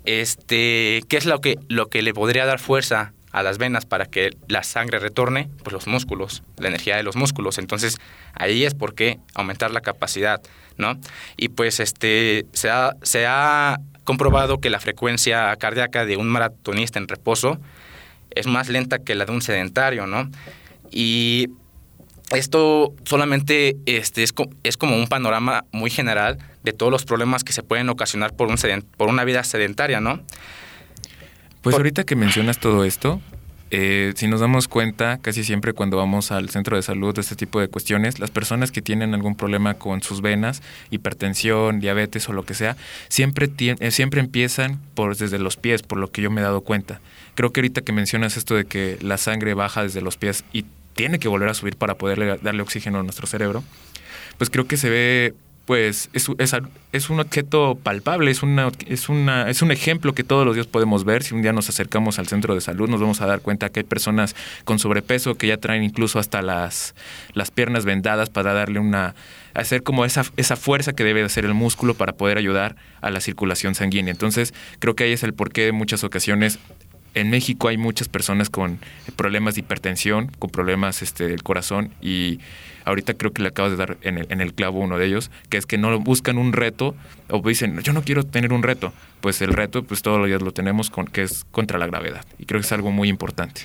este, 0.06 1.04
¿qué 1.08 1.18
es 1.18 1.26
lo 1.26 1.40
que, 1.40 1.58
lo 1.70 1.88
que 1.88 2.02
le 2.02 2.14
podría 2.14 2.46
dar 2.46 2.60
fuerza 2.60 3.14
a 3.32 3.44
las 3.44 3.60
venas 3.60 3.86
para 3.86 4.08
que 4.08 4.32
la 4.48 4.64
sangre 4.64 4.98
retorne, 4.98 5.50
pues 5.64 5.74
los 5.74 5.86
músculos, 5.86 6.42
la 6.58 6.68
energía 6.70 6.98
de 6.98 7.04
los 7.04 7.16
músculos. 7.16 7.60
Entonces, 7.60 7.98
ahí 8.34 8.66
es 8.66 8.74
por 8.74 8.96
qué 8.96 9.20
aumentar 9.36 9.70
la 9.70 9.82
capacidad, 9.82 10.42
¿no? 10.78 11.00
Y 11.38 11.50
pues 11.50 11.80
este 11.80 12.48
se 12.54 12.70
se 13.04 13.28
ha 13.28 13.80
comprobado 14.10 14.60
que 14.60 14.72
la 14.72 14.80
frecuencia 14.80 15.56
cardíaca 15.58 16.04
de 16.04 16.18
un 16.18 16.28
maratonista 16.30 16.98
en 16.98 17.08
reposo 17.08 17.60
es 18.32 18.48
más 18.48 18.68
lenta 18.68 18.98
que 18.98 19.14
la 19.14 19.26
de 19.26 19.32
un 19.32 19.44
sedentario, 19.44 20.08
¿no? 20.08 20.32
Y 20.90 21.50
esto 22.32 22.92
solamente 23.06 23.78
este, 23.86 24.24
es, 24.24 24.34
es 24.64 24.78
como 24.78 24.96
un 24.96 25.06
panorama 25.06 25.66
muy 25.72 25.92
general 25.92 26.40
de 26.64 26.74
todos 26.74 26.92
los 26.92 27.06
problemas 27.06 27.44
que 27.44 27.54
se 27.54 27.62
pueden 27.62 27.88
ocasionar 27.88 28.36
por, 28.36 28.48
un 28.48 28.56
por 28.98 29.10
una 29.10 29.24
vida 29.26 29.44
sedentaria, 29.44 30.02
¿no? 30.02 30.20
Pues 31.62 31.76
ahorita 31.76 32.04
que 32.04 32.16
mencionas 32.16 32.58
todo 32.58 32.86
esto, 32.86 33.22
eh, 33.72 34.14
si 34.16 34.28
nos 34.28 34.40
damos 34.40 34.68
cuenta, 34.68 35.20
casi 35.22 35.44
siempre 35.44 35.74
cuando 35.74 35.98
vamos 35.98 36.32
al 36.32 36.50
centro 36.50 36.76
de 36.76 36.82
salud 36.82 37.14
de 37.14 37.22
este 37.22 37.36
tipo 37.36 37.60
de 37.60 37.68
cuestiones, 37.68 38.20
las 38.20 38.32
personas 38.32 38.72
que 38.72 38.82
tienen 38.82 39.14
algún 39.14 39.36
problema 39.36 39.76
con 39.76 40.02
sus 40.02 40.22
venas, 40.22 40.64
hipertensión, 40.90 41.80
diabetes 41.80 42.28
o 42.30 42.34
lo 42.34 42.44
que 42.44 42.56
sea, 42.56 42.78
siempre, 43.10 43.50
eh, 43.58 43.92
siempre 43.92 44.22
empiezan 44.22 44.80
por, 44.96 45.16
desde 45.16 45.38
los 45.38 45.56
pies, 45.58 45.84
por 45.84 46.00
lo 46.00 46.12
que 46.12 46.22
yo 46.22 46.32
me 46.32 46.42
he 46.42 46.44
dado 46.44 46.62
cuenta. 46.62 47.00
Creo 47.36 47.54
que 47.54 47.62
ahorita 47.62 47.82
que 47.82 47.92
mencionas 47.92 48.38
esto 48.38 48.56
de 48.56 48.66
que 48.66 48.98
la 49.02 49.18
sangre 49.18 49.54
baja 49.54 49.84
desde 49.84 50.02
los 50.02 50.18
pies 50.18 50.44
y 50.52 50.66
tiene 50.94 51.20
que 51.20 51.28
volver 51.28 51.50
a 51.50 51.54
subir 51.54 51.78
para 51.78 51.96
poderle 51.96 52.38
darle 52.42 52.62
oxígeno 52.62 53.00
a 53.00 53.04
nuestro 53.04 53.28
cerebro, 53.28 53.64
pues 54.38 54.50
creo 54.50 54.68
que 54.68 54.78
se 54.78 54.90
ve 54.90 55.34
pues 55.70 56.10
es, 56.14 57.10
un 57.12 57.20
objeto 57.20 57.78
palpable, 57.84 58.32
es, 58.32 58.42
una, 58.42 58.72
es, 58.88 59.08
una, 59.08 59.48
es 59.52 59.62
un 59.62 59.72
ejemplo 59.72 60.16
que 60.16 60.24
todos 60.24 60.44
los 60.44 60.56
días 60.56 60.66
podemos 60.66 61.06
ver. 61.06 61.22
Si 61.22 61.36
un 61.36 61.44
día 61.44 61.54
nos 61.54 61.70
acercamos 61.70 62.18
al 62.18 62.28
centro 62.28 62.56
de 62.56 62.62
salud, 62.62 62.90
nos 62.90 63.00
vamos 63.00 63.22
a 63.22 63.28
dar 63.28 63.42
cuenta 63.42 63.70
que 63.70 63.82
hay 63.82 63.84
personas 63.84 64.36
con 64.64 64.80
sobrepeso 64.80 65.36
que 65.36 65.46
ya 65.46 65.58
traen 65.58 65.84
incluso 65.84 66.18
hasta 66.18 66.42
las, 66.42 66.96
las 67.34 67.52
piernas 67.52 67.86
vendadas 67.86 68.32
para 68.32 68.52
darle 68.54 68.80
una, 68.80 69.14
hacer 69.54 69.84
como 69.84 70.06
esa, 70.06 70.26
esa 70.38 70.56
fuerza 70.56 70.94
que 70.94 71.04
debe 71.04 71.22
hacer 71.22 71.46
el 71.46 71.54
músculo 71.54 71.94
para 71.94 72.14
poder 72.14 72.40
ayudar 72.40 72.76
a 73.02 73.12
la 73.12 73.22
circulación 73.22 73.76
sanguínea. 73.76 74.12
Entonces, 74.12 74.56
creo 74.80 74.96
que 74.96 75.04
ahí 75.04 75.12
es 75.12 75.22
el 75.22 75.36
porqué 75.36 75.66
de 75.66 75.72
muchas 75.72 76.04
ocasiones 76.04 76.58
en 77.16 77.30
México 77.30 77.68
hay 77.68 77.78
muchas 77.78 78.08
personas 78.08 78.50
con 78.50 78.80
problemas 79.16 79.56
de 79.56 79.62
hipertensión, 79.62 80.32
con 80.40 80.50
problemas 80.52 81.02
este, 81.02 81.28
del 81.28 81.42
corazón 81.44 81.92
y 82.02 82.40
ahorita 82.90 83.14
creo 83.14 83.32
que 83.32 83.42
le 83.42 83.50
acabas 83.50 83.72
de 83.72 83.78
dar 83.78 83.98
en 84.02 84.18
el, 84.18 84.28
en 84.30 84.42
el 84.42 84.54
clavo 84.54 84.80
uno 84.80 84.98
de 84.98 85.06
ellos, 85.06 85.32
que 85.50 85.58
es 85.58 85.66
que 85.66 85.78
no 85.78 85.98
buscan 86.00 86.38
un 86.38 86.54
reto 86.54 86.96
o 87.30 87.42
dicen, 87.42 87.80
yo 87.82 87.94
no 87.94 88.02
quiero 88.02 88.24
tener 88.24 88.52
un 88.54 88.64
reto. 88.64 88.94
Pues 89.22 89.42
el 89.42 89.54
reto, 89.54 89.84
pues 89.84 90.02
todos 90.02 90.18
los 90.18 90.28
días 90.28 90.42
lo 90.42 90.52
tenemos, 90.52 90.90
con, 90.90 91.06
que 91.06 91.24
es 91.24 91.46
contra 91.52 91.78
la 91.78 91.88
gravedad. 91.88 92.26
Y 92.38 92.46
creo 92.46 92.60
que 92.60 92.66
es 92.66 92.72
algo 92.72 92.92
muy 92.92 93.10
importante. 93.10 93.62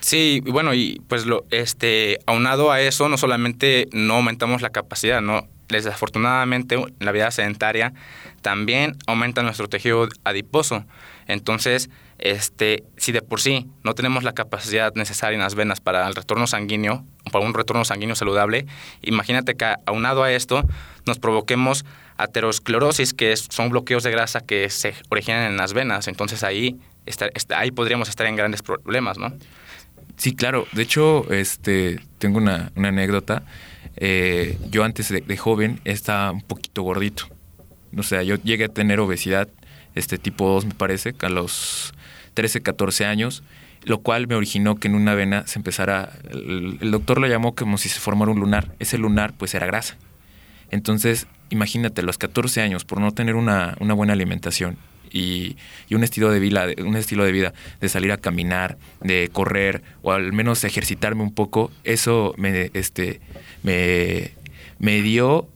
Sí, 0.00 0.42
bueno, 0.44 0.74
y 0.74 1.02
pues 1.08 1.26
lo, 1.26 1.44
este, 1.50 2.18
aunado 2.26 2.70
a 2.70 2.80
eso, 2.80 3.08
no 3.08 3.18
solamente 3.18 3.88
no 3.92 4.14
aumentamos 4.14 4.62
la 4.62 4.70
capacidad, 4.70 5.20
no, 5.20 5.48
desafortunadamente 5.68 6.76
la 7.00 7.12
vida 7.12 7.30
sedentaria 7.30 7.92
también 8.40 8.96
aumenta 9.06 9.42
nuestro 9.42 9.68
tejido 9.68 10.08
adiposo. 10.24 10.84
Entonces, 11.26 11.90
este, 12.18 12.84
si 12.96 13.12
de 13.12 13.22
por 13.22 13.40
sí 13.40 13.66
no 13.84 13.94
tenemos 13.94 14.24
la 14.24 14.32
capacidad 14.32 14.94
necesaria 14.94 15.34
en 15.34 15.42
las 15.42 15.54
venas 15.54 15.80
para 15.80 16.06
el 16.06 16.14
retorno 16.14 16.46
sanguíneo, 16.46 17.04
para 17.30 17.44
un 17.44 17.54
retorno 17.54 17.84
sanguíneo 17.84 18.16
saludable, 18.16 18.66
imagínate 19.02 19.54
que 19.54 19.74
aunado 19.86 20.22
a 20.22 20.32
esto 20.32 20.64
nos 21.06 21.18
provoquemos 21.18 21.84
aterosclerosis, 22.16 23.12
que 23.12 23.36
son 23.36 23.68
bloqueos 23.68 24.02
de 24.02 24.10
grasa 24.10 24.40
que 24.40 24.70
se 24.70 24.94
originan 25.10 25.50
en 25.50 25.56
las 25.56 25.74
venas. 25.74 26.08
Entonces 26.08 26.42
ahí, 26.42 26.78
ahí 27.54 27.70
podríamos 27.70 28.08
estar 28.08 28.26
en 28.26 28.36
grandes 28.36 28.62
problemas, 28.62 29.18
¿no? 29.18 29.32
Sí, 30.16 30.34
claro. 30.34 30.66
De 30.72 30.82
hecho, 30.82 31.30
este, 31.30 32.00
tengo 32.18 32.38
una, 32.38 32.72
anécdota. 32.74 33.42
Eh, 33.96 34.58
yo 34.70 34.84
antes 34.84 35.10
de, 35.10 35.20
de 35.20 35.36
joven 35.36 35.80
estaba 35.84 36.32
un 36.32 36.40
poquito 36.40 36.82
gordito. 36.82 37.28
O 37.96 38.02
sea, 38.02 38.22
yo 38.22 38.36
llegué 38.36 38.64
a 38.64 38.68
tener 38.68 39.00
obesidad 39.00 39.48
este 39.96 40.18
tipo 40.18 40.48
2 40.48 40.66
me 40.66 40.74
parece, 40.74 41.14
a 41.22 41.28
los 41.28 41.94
13, 42.36 42.62
14 42.62 43.06
años, 43.06 43.42
lo 43.82 43.98
cual 43.98 44.28
me 44.28 44.34
originó 44.34 44.76
que 44.76 44.88
en 44.88 44.94
una 44.94 45.14
vena 45.14 45.46
se 45.46 45.58
empezara, 45.58 46.12
el, 46.30 46.90
doctor 46.90 47.18
lo 47.18 47.26
llamó 47.26 47.54
como 47.54 47.78
si 47.78 47.88
se 47.88 47.98
formara 47.98 48.30
un 48.30 48.38
lunar, 48.38 48.74
ese 48.78 48.98
lunar 48.98 49.32
pues 49.36 49.54
era 49.54 49.66
grasa. 49.66 49.96
Entonces, 50.70 51.26
imagínate, 51.48 52.02
los 52.02 52.18
14 52.18 52.60
años, 52.60 52.84
por 52.84 53.00
no 53.00 53.12
tener 53.12 53.36
una, 53.36 53.74
buena 53.80 54.12
alimentación 54.12 54.76
y, 55.10 55.56
un, 55.90 56.04
estilo 56.04 56.30
de 56.30 56.38
vida, 56.38 56.66
un 56.84 56.96
estilo 56.96 57.24
de 57.24 57.32
vida, 57.32 57.54
de 57.80 57.88
salir 57.88 58.12
a 58.12 58.18
caminar, 58.18 58.76
de 59.00 59.30
correr 59.32 59.82
o 60.02 60.12
al 60.12 60.32
menos 60.34 60.62
ejercitarme 60.64 61.22
un 61.22 61.32
poco, 61.32 61.70
eso 61.84 62.34
me, 62.36 62.70
este, 62.74 63.20
me, 63.62 64.32
me 64.78 65.00
dio 65.00 65.48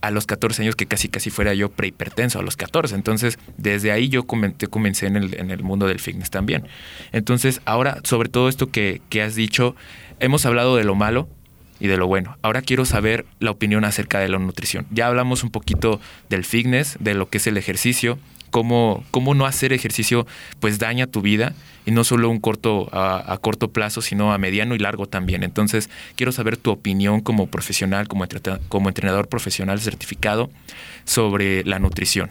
a 0.00 0.10
los 0.10 0.26
14 0.26 0.62
años 0.62 0.76
que 0.76 0.86
casi 0.86 1.08
casi 1.08 1.30
fuera 1.30 1.54
yo 1.54 1.70
prehipertenso 1.70 2.38
a 2.38 2.42
los 2.42 2.56
14. 2.56 2.94
Entonces, 2.94 3.38
desde 3.56 3.92
ahí 3.92 4.08
yo 4.08 4.24
comencé 4.24 5.06
en 5.06 5.16
el, 5.16 5.34
en 5.38 5.50
el 5.50 5.62
mundo 5.62 5.86
del 5.86 6.00
fitness 6.00 6.30
también. 6.30 6.66
Entonces, 7.12 7.60
ahora, 7.64 7.98
sobre 8.04 8.28
todo 8.28 8.48
esto 8.48 8.70
que, 8.70 9.02
que 9.08 9.22
has 9.22 9.34
dicho, 9.34 9.76
hemos 10.18 10.46
hablado 10.46 10.76
de 10.76 10.84
lo 10.84 10.94
malo, 10.94 11.28
y 11.80 11.88
de 11.88 11.96
lo 11.96 12.06
bueno. 12.06 12.36
Ahora 12.42 12.60
quiero 12.62 12.84
saber 12.84 13.24
la 13.38 13.50
opinión 13.50 13.84
acerca 13.84 14.20
de 14.20 14.28
la 14.28 14.38
nutrición. 14.38 14.86
Ya 14.90 15.06
hablamos 15.06 15.42
un 15.42 15.50
poquito 15.50 15.98
del 16.28 16.44
fitness, 16.44 16.98
de 17.00 17.14
lo 17.14 17.30
que 17.30 17.38
es 17.38 17.46
el 17.46 17.56
ejercicio, 17.56 18.18
cómo, 18.50 19.04
cómo 19.10 19.34
no 19.34 19.46
hacer 19.46 19.72
ejercicio 19.72 20.26
pues 20.60 20.78
daña 20.78 21.06
tu 21.06 21.22
vida 21.22 21.54
y 21.86 21.92
no 21.92 22.04
solo 22.04 22.28
un 22.28 22.40
corto 22.40 22.88
a, 22.92 23.36
corto 23.40 23.72
plazo, 23.72 24.02
sino 24.02 24.32
a 24.32 24.38
mediano 24.38 24.74
y 24.74 24.78
largo 24.78 25.06
también. 25.06 25.42
Entonces, 25.42 25.88
quiero 26.14 26.32
saber 26.32 26.56
tu 26.56 26.70
opinión 26.70 27.20
como 27.20 27.46
profesional, 27.46 28.06
como, 28.08 28.24
entrenador 28.88 29.28
profesional 29.28 29.80
certificado 29.80 30.50
sobre 31.04 31.64
la 31.64 31.78
nutrición. 31.78 32.30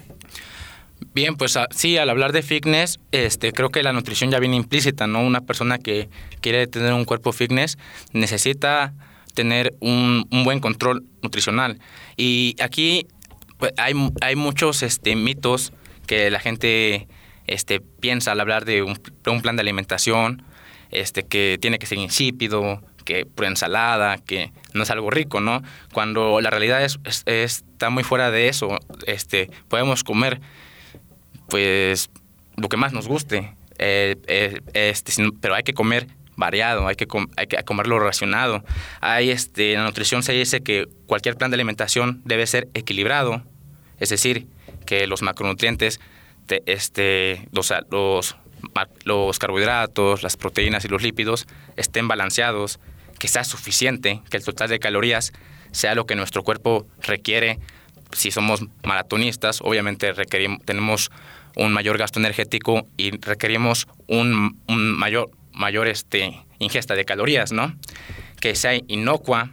Bien, 1.14 1.36
pues 1.36 1.58
sí, 1.72 1.98
al 1.98 2.10
hablar 2.10 2.34
de 2.34 2.44
fitness, 2.44 3.00
este, 3.12 3.54
creo 3.54 3.70
que 3.70 3.82
la 3.84 3.94
nutrición 3.94 4.32
ya 4.32 4.40
viene 4.40 4.58
implícita, 4.58 5.08
¿no? 5.08 5.22
Una 5.22 5.42
persona 5.42 5.80
que 5.80 6.10
quiere 6.42 6.68
tener 6.68 6.94
un 6.94 7.06
cuerpo 7.06 7.32
fitness 7.32 7.78
necesita 8.12 8.94
tener 9.34 9.76
un, 9.80 10.28
un 10.30 10.44
buen 10.44 10.60
control 10.60 11.06
nutricional. 11.22 11.80
Y 12.18 12.56
aquí 12.62 13.08
pues, 13.58 13.74
hay, 13.78 13.94
hay 14.22 14.36
muchos 14.36 14.84
este, 14.84 15.16
mitos 15.16 15.74
que 16.10 16.32
la 16.32 16.39
gente 16.39 17.08
este, 17.46 17.82
piensa 17.82 18.32
al 18.32 18.39
hablar 18.39 18.66
de 18.66 18.82
un, 18.82 18.96
plan 19.44 19.56
de 19.56 19.62
alimentación, 19.62 20.42
este, 20.89 21.22
que 21.22 21.60
tiene 21.62 21.78
que 21.78 21.86
ser 21.86 22.00
insípido, 22.00 22.82
que 23.06 23.28
pura 23.28 23.48
ensalada, 23.48 24.18
que 24.18 24.51
no 24.74 24.82
es 24.82 24.89
algo 24.89 25.12
rico, 25.12 25.39
¿no? 25.39 25.62
Cuando 25.94 26.42
la 26.42 26.50
realidad 26.50 26.84
es, 26.84 26.98
está 27.28 27.92
muy 27.92 28.04
fuera 28.04 28.32
de 28.32 28.48
eso, 28.48 28.80
este, 29.06 29.51
podemos 29.68 30.04
comer, 30.04 30.42
pues, 31.48 32.10
lo 32.58 32.70
que 32.70 32.78
más 32.78 32.92
nos 32.92 33.08
guste, 33.08 33.54
eh, 33.78 34.16
eh, 34.25 34.62
este, 34.74 35.13
pero 35.39 35.54
hay 35.54 35.62
que 35.62 35.75
comer 35.75 36.08
variado, 36.38 36.88
hay 36.88 36.96
que, 36.96 37.06
hay 37.38 37.46
que 37.46 37.63
comerlo 37.66 38.00
racionado. 38.00 38.63
Hay, 39.00 39.30
este, 39.30 39.74
en 39.74 39.82
la 39.82 39.86
nutrición 39.86 40.24
se 40.24 40.34
dice 40.34 40.62
que 40.63 40.88
cualquier 41.06 41.36
plan 41.36 41.51
de 41.51 41.56
alimentación 41.56 42.24
debe 42.25 42.48
ser 42.48 42.68
equilibrado, 42.74 43.44
es 44.00 44.10
decir, 44.10 44.48
que 44.89 45.05
los 45.05 45.22
macronutrientes, 45.22 46.00
este, 46.65 47.48
los, 47.51 47.72
los, 47.91 48.36
los 49.03 49.38
carbohidratos, 49.38 50.24
las 50.24 50.36
proteínas 50.36 50.84
y 50.84 50.88
los 50.88 51.03
lípidos 51.03 51.46
estén 51.77 52.08
balanceados, 52.08 52.79
que 53.19 53.27
sea 53.27 53.43
suficiente, 53.43 54.22
que 54.31 54.38
el 54.38 54.43
total 54.43 54.67
de 54.67 54.79
calorías 54.79 55.31
sea 55.69 55.93
lo 55.93 56.08
que 56.08 56.15
nuestro 56.15 56.41
cuerpo 56.41 56.88
requiere. 57.03 57.60
Si 58.13 58.31
somos 58.31 58.62
maratonistas, 58.84 59.62
obviamente 59.62 60.12
requerimos, 60.12 60.65
tenemos 60.65 61.12
un 61.55 61.72
mayor 61.72 62.00
gasto 62.00 62.19
energético 62.19 62.88
y 62.98 63.12
requerimos 63.12 63.88
un, 64.08 64.60
un 64.67 64.98
mayor, 64.98 65.29
mayor 65.53 65.88
este, 65.88 66.43
ingesta 66.58 66.96
de 66.96 67.05
calorías, 67.05 67.51
¿no? 67.51 67.75
Que 68.41 68.55
sea 68.55 68.74
inocua. 68.88 69.51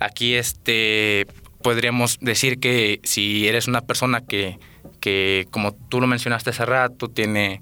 Aquí 0.00 0.34
este, 0.34 1.28
podríamos 1.62 2.18
decir 2.20 2.60
que 2.60 3.00
si 3.04 3.48
eres 3.48 3.68
una 3.68 3.80
persona 3.80 4.20
que, 4.20 4.58
que 5.00 5.46
como 5.50 5.72
tú 5.72 6.00
lo 6.00 6.06
mencionaste 6.06 6.50
hace 6.50 6.66
rato, 6.66 7.08
tiene 7.08 7.60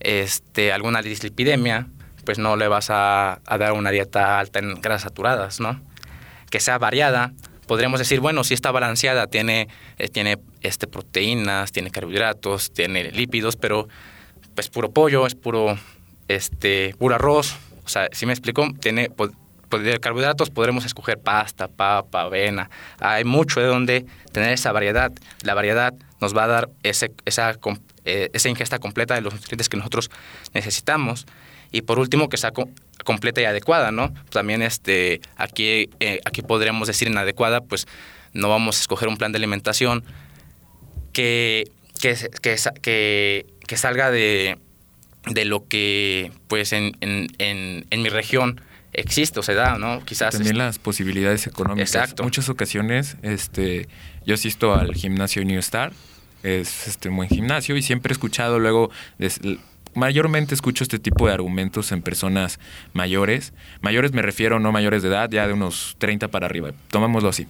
este, 0.00 0.72
alguna 0.72 1.02
dislipidemia, 1.02 1.88
pues 2.24 2.38
no 2.38 2.56
le 2.56 2.68
vas 2.68 2.88
a, 2.90 3.40
dar 3.46 3.72
una 3.72 3.90
dieta 3.90 4.38
alta 4.38 4.58
en 4.58 4.80
grasas 4.80 5.02
saturadas, 5.02 5.60
¿no? 5.60 5.80
Que 6.50 6.60
sea 6.60 6.78
variada, 6.78 7.32
podríamos 7.66 7.98
decir, 7.98 8.20
bueno, 8.20 8.44
si 8.44 8.54
está 8.54 8.70
balanceada, 8.70 9.26
tiene, 9.26 9.68
eh, 9.98 10.08
tiene 10.08 10.38
este, 10.60 10.86
proteínas, 10.86 11.72
tiene 11.72 11.90
carbohidratos, 11.90 12.72
tiene 12.72 13.10
lípidos, 13.12 13.56
pero 13.56 13.88
pues 14.54 14.68
puro 14.68 14.90
pollo, 14.90 15.26
es 15.26 15.34
puro, 15.34 15.78
este, 16.26 16.94
puro 16.98 17.14
arroz, 17.14 17.56
o 17.84 17.88
sea, 17.88 18.08
si 18.12 18.26
me 18.26 18.32
explico, 18.32 18.68
tiene 18.80 19.10
de 19.70 20.00
carbohidratos 20.00 20.50
podremos 20.50 20.84
escoger 20.84 21.18
pasta, 21.18 21.68
papa, 21.68 22.22
avena. 22.22 22.70
Hay 22.98 23.24
mucho 23.24 23.60
de 23.60 23.66
donde 23.66 24.06
tener 24.32 24.52
esa 24.52 24.72
variedad. 24.72 25.12
La 25.42 25.54
variedad 25.54 25.94
nos 26.20 26.36
va 26.36 26.44
a 26.44 26.46
dar 26.46 26.70
ese, 26.82 27.12
esa, 27.24 27.58
eh, 28.04 28.30
esa 28.32 28.48
ingesta 28.48 28.78
completa 28.78 29.14
de 29.14 29.20
los 29.20 29.34
nutrientes 29.34 29.68
que 29.68 29.76
nosotros 29.76 30.10
necesitamos. 30.54 31.26
Y 31.70 31.82
por 31.82 31.98
último, 31.98 32.28
que 32.28 32.38
sea 32.38 32.52
completa 33.04 33.40
y 33.40 33.44
adecuada, 33.44 33.92
¿no? 33.92 34.14
También 34.30 34.62
este, 34.62 35.20
aquí, 35.36 35.90
eh, 36.00 36.20
aquí 36.24 36.42
podríamos 36.42 36.88
decir 36.88 37.08
inadecuada, 37.08 37.60
pues 37.60 37.86
no 38.32 38.48
vamos 38.48 38.78
a 38.78 38.80
escoger 38.80 39.08
un 39.08 39.18
plan 39.18 39.32
de 39.32 39.36
alimentación 39.36 40.04
que, 41.12 41.70
que, 42.00 42.16
que, 42.80 43.46
que 43.66 43.76
salga 43.76 44.10
de, 44.10 44.58
de 45.26 45.44
lo 45.44 45.66
que 45.66 46.32
pues 46.48 46.72
en, 46.72 46.96
en, 47.00 47.86
en, 47.90 48.02
mi 48.02 48.08
región 48.08 48.60
existe 48.98 49.40
o 49.40 49.42
se 49.42 49.54
da, 49.54 49.78
¿no? 49.78 50.04
Quizás 50.04 50.34
también 50.34 50.58
las 50.58 50.78
posibilidades 50.78 51.46
económicas. 51.46 51.94
Exacto. 51.94 52.22
Muchas 52.22 52.48
ocasiones, 52.48 53.16
este, 53.22 53.88
yo 54.24 54.34
asisto 54.34 54.74
al 54.74 54.94
gimnasio 54.94 55.44
New 55.44 55.58
Star, 55.58 55.92
es 56.42 56.86
este 56.86 57.08
buen 57.08 57.28
gimnasio 57.28 57.76
y 57.76 57.82
siempre 57.82 58.12
he 58.12 58.14
escuchado 58.14 58.58
luego 58.58 58.90
mayormente 59.94 60.54
escucho 60.54 60.84
este 60.84 60.98
tipo 60.98 61.26
de 61.26 61.32
argumentos 61.34 61.92
en 61.92 62.02
personas 62.02 62.58
mayores. 62.92 63.52
Mayores 63.80 64.12
me 64.12 64.22
refiero 64.22 64.60
no 64.60 64.72
mayores 64.72 65.02
de 65.02 65.08
edad, 65.08 65.28
ya 65.30 65.46
de 65.46 65.52
unos 65.52 65.96
30 65.98 66.28
para 66.28 66.46
arriba. 66.46 66.72
Tomémoslo 66.90 67.28
así. 67.28 67.46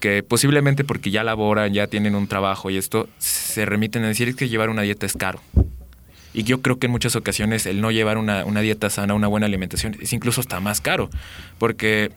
Que 0.00 0.22
posiblemente 0.22 0.84
porque 0.84 1.10
ya 1.10 1.24
laboran, 1.24 1.72
ya 1.72 1.86
tienen 1.86 2.14
un 2.14 2.26
trabajo 2.26 2.70
y 2.70 2.76
esto, 2.76 3.08
se 3.18 3.64
remiten 3.64 4.04
a 4.04 4.08
decir 4.08 4.34
que 4.34 4.48
llevar 4.48 4.70
una 4.70 4.82
dieta 4.82 5.06
es 5.06 5.14
caro. 5.14 5.40
Y 6.34 6.42
yo 6.42 6.60
creo 6.60 6.78
que 6.78 6.86
en 6.86 6.92
muchas 6.92 7.16
ocasiones 7.16 7.64
el 7.64 7.80
no 7.80 7.90
llevar 7.90 8.18
una, 8.18 8.60
dieta 8.60 8.90
sana, 8.90 9.14
una 9.14 9.28
buena 9.28 9.46
alimentación, 9.46 9.96
es 10.00 10.12
incluso 10.12 10.40
hasta 10.40 10.60
más 10.60 10.80
caro. 10.80 11.08
Porque 11.58 12.10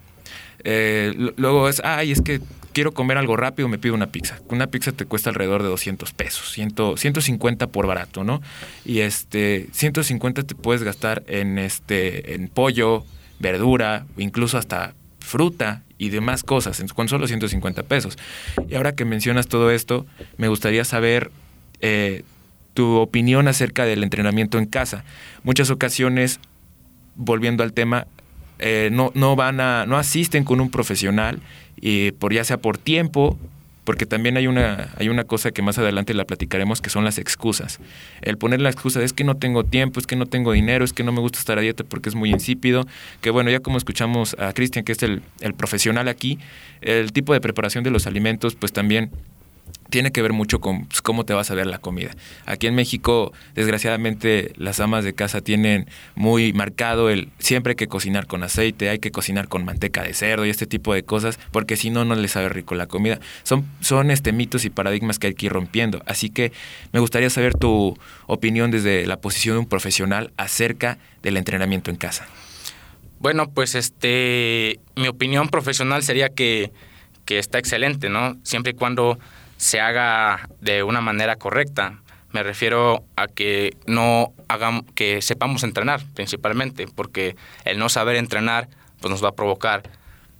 eh, 0.63 1.13
luego 1.37 1.69
es, 1.69 1.81
ay, 1.85 2.11
es 2.11 2.21
que 2.21 2.41
quiero 2.73 2.91
comer 2.91 3.17
algo 3.17 3.35
rápido, 3.37 3.67
me 3.67 3.77
pido 3.77 3.95
una 3.95 4.07
pizza. 4.07 4.39
Una 4.49 4.67
pizza 4.67 4.91
te 4.91 5.05
cuesta 5.05 5.29
alrededor 5.29 5.63
de 5.63 5.69
200 5.69 6.13
pesos, 6.13 6.51
150 6.51 7.67
por 7.67 7.87
barato, 7.87 8.23
¿no? 8.23 8.41
Y 8.85 8.99
este, 8.99 9.67
150 9.71 10.43
te 10.43 10.53
puedes 10.55 10.83
gastar 10.83 11.23
en, 11.27 11.57
este, 11.57 12.35
en 12.35 12.49
pollo, 12.49 13.03
verdura, 13.39 14.05
incluso 14.17 14.57
hasta 14.57 14.93
fruta 15.19 15.83
y 15.97 16.09
demás 16.09 16.43
cosas, 16.43 16.83
con 16.93 17.07
solo 17.07 17.27
150 17.27 17.81
pesos. 17.81 18.17
Y 18.69 18.75
ahora 18.75 18.93
que 18.93 19.05
mencionas 19.05 19.47
todo 19.47 19.71
esto, 19.71 20.05
me 20.37 20.47
gustaría 20.47 20.85
saber 20.85 21.31
eh, 21.81 22.23
tu 22.77 22.97
opinión 22.97 23.47
acerca 23.47 23.85
del 23.85 24.03
entrenamiento 24.03 24.59
en 24.59 24.67
casa. 24.67 25.03
Muchas 25.41 25.71
ocasiones, 25.71 26.39
volviendo 27.15 27.63
al 27.63 27.73
tema, 27.73 28.05
eh, 28.59 28.89
no, 28.91 29.11
no 29.15 29.35
van 29.35 29.59
a, 29.59 29.87
no 29.87 29.97
asisten 29.97 30.43
con 30.43 30.61
un 30.61 30.69
profesional, 30.69 31.39
y 31.81 32.11
por 32.11 32.35
ya 32.35 32.43
sea 32.43 32.57
por 32.57 32.77
tiempo, 32.77 33.35
porque 33.83 34.05
también 34.05 34.37
hay 34.37 34.45
una, 34.45 34.89
hay 34.95 35.09
una 35.09 35.23
cosa 35.23 35.49
que 35.49 35.63
más 35.63 35.79
adelante 35.79 36.13
la 36.13 36.25
platicaremos, 36.25 36.79
que 36.79 36.91
son 36.91 37.03
las 37.03 37.17
excusas. 37.17 37.79
El 38.21 38.37
poner 38.37 38.61
la 38.61 38.69
excusa 38.69 39.01
es 39.01 39.11
que 39.11 39.23
no 39.23 39.37
tengo 39.37 39.63
tiempo, 39.63 39.99
es 39.99 40.05
que 40.05 40.15
no 40.15 40.27
tengo 40.27 40.51
dinero, 40.51 40.85
es 40.85 40.93
que 40.93 41.03
no 41.03 41.11
me 41.11 41.19
gusta 41.19 41.39
estar 41.39 41.57
a 41.57 41.61
dieta 41.61 41.83
porque 41.83 42.09
es 42.09 42.15
muy 42.15 42.29
insípido, 42.29 42.85
que 43.21 43.31
bueno, 43.31 43.49
ya 43.49 43.59
como 43.59 43.79
escuchamos 43.79 44.35
a 44.37 44.53
Cristian, 44.53 44.85
que 44.85 44.91
es 44.91 45.01
el, 45.01 45.23
el 45.39 45.55
profesional 45.55 46.07
aquí, 46.09 46.37
el 46.81 47.11
tipo 47.11 47.33
de 47.33 47.41
preparación 47.41 47.83
de 47.83 47.89
los 47.89 48.05
alimentos, 48.05 48.53
pues 48.53 48.71
también 48.71 49.09
tiene 49.89 50.11
que 50.11 50.21
ver 50.21 50.33
mucho 50.33 50.59
con 50.59 50.85
pues, 50.85 51.01
cómo 51.01 51.25
te 51.25 51.33
vas 51.33 51.51
a 51.51 51.55
ver 51.55 51.67
la 51.67 51.79
comida. 51.79 52.11
Aquí 52.45 52.67
en 52.67 52.75
México, 52.75 53.33
desgraciadamente, 53.55 54.53
las 54.57 54.79
amas 54.79 55.03
de 55.03 55.13
casa 55.13 55.41
tienen 55.41 55.89
muy 56.15 56.53
marcado 56.53 57.09
el 57.09 57.29
siempre 57.39 57.71
hay 57.71 57.75
que 57.75 57.87
cocinar 57.87 58.27
con 58.27 58.43
aceite, 58.43 58.89
hay 58.89 58.99
que 58.99 59.11
cocinar 59.11 59.47
con 59.47 59.65
manteca 59.65 60.03
de 60.03 60.13
cerdo 60.13 60.45
y 60.45 60.49
este 60.49 60.65
tipo 60.65 60.93
de 60.93 61.03
cosas, 61.03 61.39
porque 61.51 61.75
si 61.75 61.89
no, 61.89 62.05
no 62.05 62.15
les 62.15 62.31
sabe 62.31 62.49
rico 62.49 62.75
la 62.75 62.87
comida. 62.87 63.19
Son, 63.43 63.65
son 63.79 64.11
este, 64.11 64.31
mitos 64.31 64.65
y 64.65 64.69
paradigmas 64.69 65.19
que 65.19 65.27
hay 65.27 65.33
que 65.33 65.47
ir 65.47 65.53
rompiendo. 65.53 66.01
Así 66.05 66.29
que 66.29 66.51
me 66.91 66.99
gustaría 66.99 67.29
saber 67.29 67.53
tu 67.55 67.97
opinión 68.27 68.71
desde 68.71 69.05
la 69.05 69.17
posición 69.17 69.55
de 69.55 69.59
un 69.59 69.67
profesional 69.67 70.31
acerca 70.37 70.97
del 71.23 71.37
entrenamiento 71.37 71.91
en 71.91 71.97
casa. 71.97 72.27
Bueno, 73.19 73.49
pues 73.49 73.73
este, 73.73 74.79
mi 74.95 75.07
opinión 75.07 75.49
profesional 75.49 76.03
sería 76.03 76.29
que, 76.29 76.71
que 77.25 77.39
está 77.39 77.57
excelente, 77.57 78.09
¿no? 78.09 78.37
Siempre 78.43 78.73
y 78.73 78.75
cuando 78.75 79.17
se 79.57 79.79
haga 79.79 80.47
de 80.61 80.83
una 80.83 81.01
manera 81.01 81.35
correcta. 81.35 82.01
Me 82.31 82.43
refiero 82.43 83.03
a 83.15 83.27
que 83.27 83.75
no 83.85 84.33
hagamos, 84.47 84.83
que 84.95 85.21
sepamos 85.21 85.63
entrenar 85.63 86.01
principalmente, 86.13 86.87
porque 86.87 87.35
el 87.65 87.79
no 87.79 87.89
saber 87.89 88.15
entrenar 88.15 88.69
pues 88.99 89.11
nos 89.11 89.23
va 89.23 89.29
a 89.29 89.35
provocar 89.35 89.83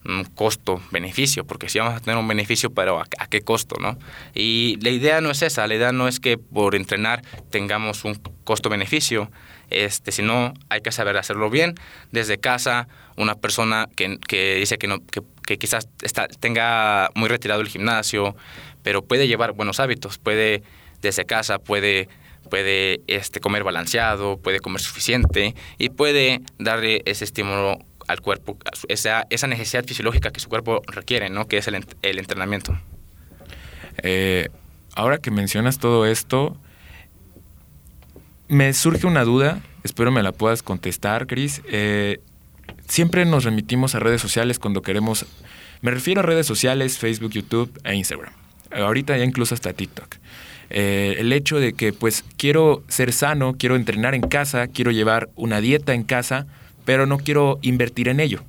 un 0.05 0.23
costo-beneficio, 0.23 1.45
porque 1.45 1.69
si 1.69 1.79
vamos 1.79 1.95
a 1.95 1.99
tener 1.99 2.17
un 2.17 2.27
beneficio, 2.27 2.69
pero 2.69 2.99
¿a, 2.99 3.27
qué 3.27 3.41
costo? 3.41 3.75
¿no? 3.79 3.97
Y 4.33 4.77
la 4.81 4.89
idea 4.89 5.21
no 5.21 5.31
es 5.31 5.41
esa, 5.41 5.67
la 5.67 5.75
idea 5.75 5.91
no 5.91 6.07
es 6.07 6.19
que 6.19 6.37
por 6.37 6.75
entrenar 6.75 7.23
tengamos 7.49 8.05
un 8.05 8.15
costo-beneficio, 8.45 9.29
este, 9.69 10.11
sino 10.13 10.53
hay 10.69 10.81
que 10.81 10.93
saber 10.93 11.17
hacerlo 11.17 11.49
bien. 11.49 11.75
Desde 12.11 12.37
casa, 12.37 12.87
una 13.17 13.35
persona 13.35 13.89
que, 13.95 14.17
que 14.27 14.55
dice 14.55 14.77
que, 14.77 14.87
no, 14.87 14.99
que 15.47 15.57
quizás 15.57 15.89
está, 16.01 16.27
tenga 16.27 17.09
muy 17.15 17.27
retirado 17.27 17.59
el 17.59 17.67
gimnasio, 17.67 18.35
pero 18.87 19.01
puede 19.01 19.27
llevar 19.27 19.51
buenos 19.51 19.81
hábitos, 19.81 20.17
puede 20.17 20.63
desde 21.01 21.25
casa, 21.25 21.59
puede, 21.59 22.07
puede 22.49 23.01
este, 23.07 23.41
comer 23.41 23.65
balanceado, 23.65 24.37
puede 24.37 24.61
comer 24.61 24.79
suficiente 24.79 25.55
y 25.77 25.89
puede 25.89 26.39
darle 26.57 27.01
ese 27.03 27.25
estímulo 27.25 27.79
al 28.07 28.21
cuerpo, 28.21 28.57
esa, 28.87 29.25
necesidad 29.49 29.83
fisiológica 29.83 30.31
que 30.31 30.39
su 30.39 30.47
cuerpo 30.47 30.83
requiere, 30.87 31.29
¿no? 31.29 31.49
que 31.49 31.57
es 31.57 31.67
el, 31.67 31.85
el 32.01 32.17
entrenamiento. 32.17 32.79
Eh, 34.03 34.47
ahora 34.95 35.17
que 35.17 35.31
mencionas 35.31 35.79
todo 35.79 36.05
esto, 36.05 36.57
me 38.47 38.71
surge 38.71 39.05
una 39.05 39.25
duda, 39.25 39.59
espero 39.83 40.11
me 40.11 40.23
la 40.23 40.31
puedas 40.31 40.63
contestar, 40.63 41.27
Cris. 41.27 41.61
Eh, 41.69 42.21
siempre 42.87 43.25
nos 43.25 43.43
remitimos 43.43 43.95
a 43.95 43.99
redes 43.99 44.21
sociales 44.21 44.59
cuando 44.59 44.81
queremos, 44.81 45.25
me 45.81 45.91
refiero 45.91 46.21
a 46.21 46.23
redes 46.23 46.45
sociales, 46.45 46.97
Facebook, 46.97 47.31
YouTube 47.31 47.77
e 47.83 47.93
Instagram 47.93 48.46
ahorita 48.71 49.17
ya 49.17 49.23
incluso 49.23 49.53
hasta 49.55 49.73
TikTok. 49.73 50.15
Eh, 50.69 51.15
el 51.19 51.31
hecho 51.31 51.59
de 51.59 51.73
que 51.73 51.93
pues 51.93 52.25
quiero 52.35 52.83
ser 52.87 53.13
sano, 53.13 53.55
quiero 53.57 53.75
entrenar 53.75 54.15
en 54.15 54.21
casa, 54.21 54.67
quiero 54.67 54.91
llevar 54.91 55.29
una 55.35 55.61
dieta 55.61 55.93
en 55.93 56.03
casa, 56.03 56.45
pero 56.85 57.05
no 57.05 57.17
quiero 57.17 57.59
invertir 57.61 58.07
en 58.09 58.19
ello. 58.19 58.43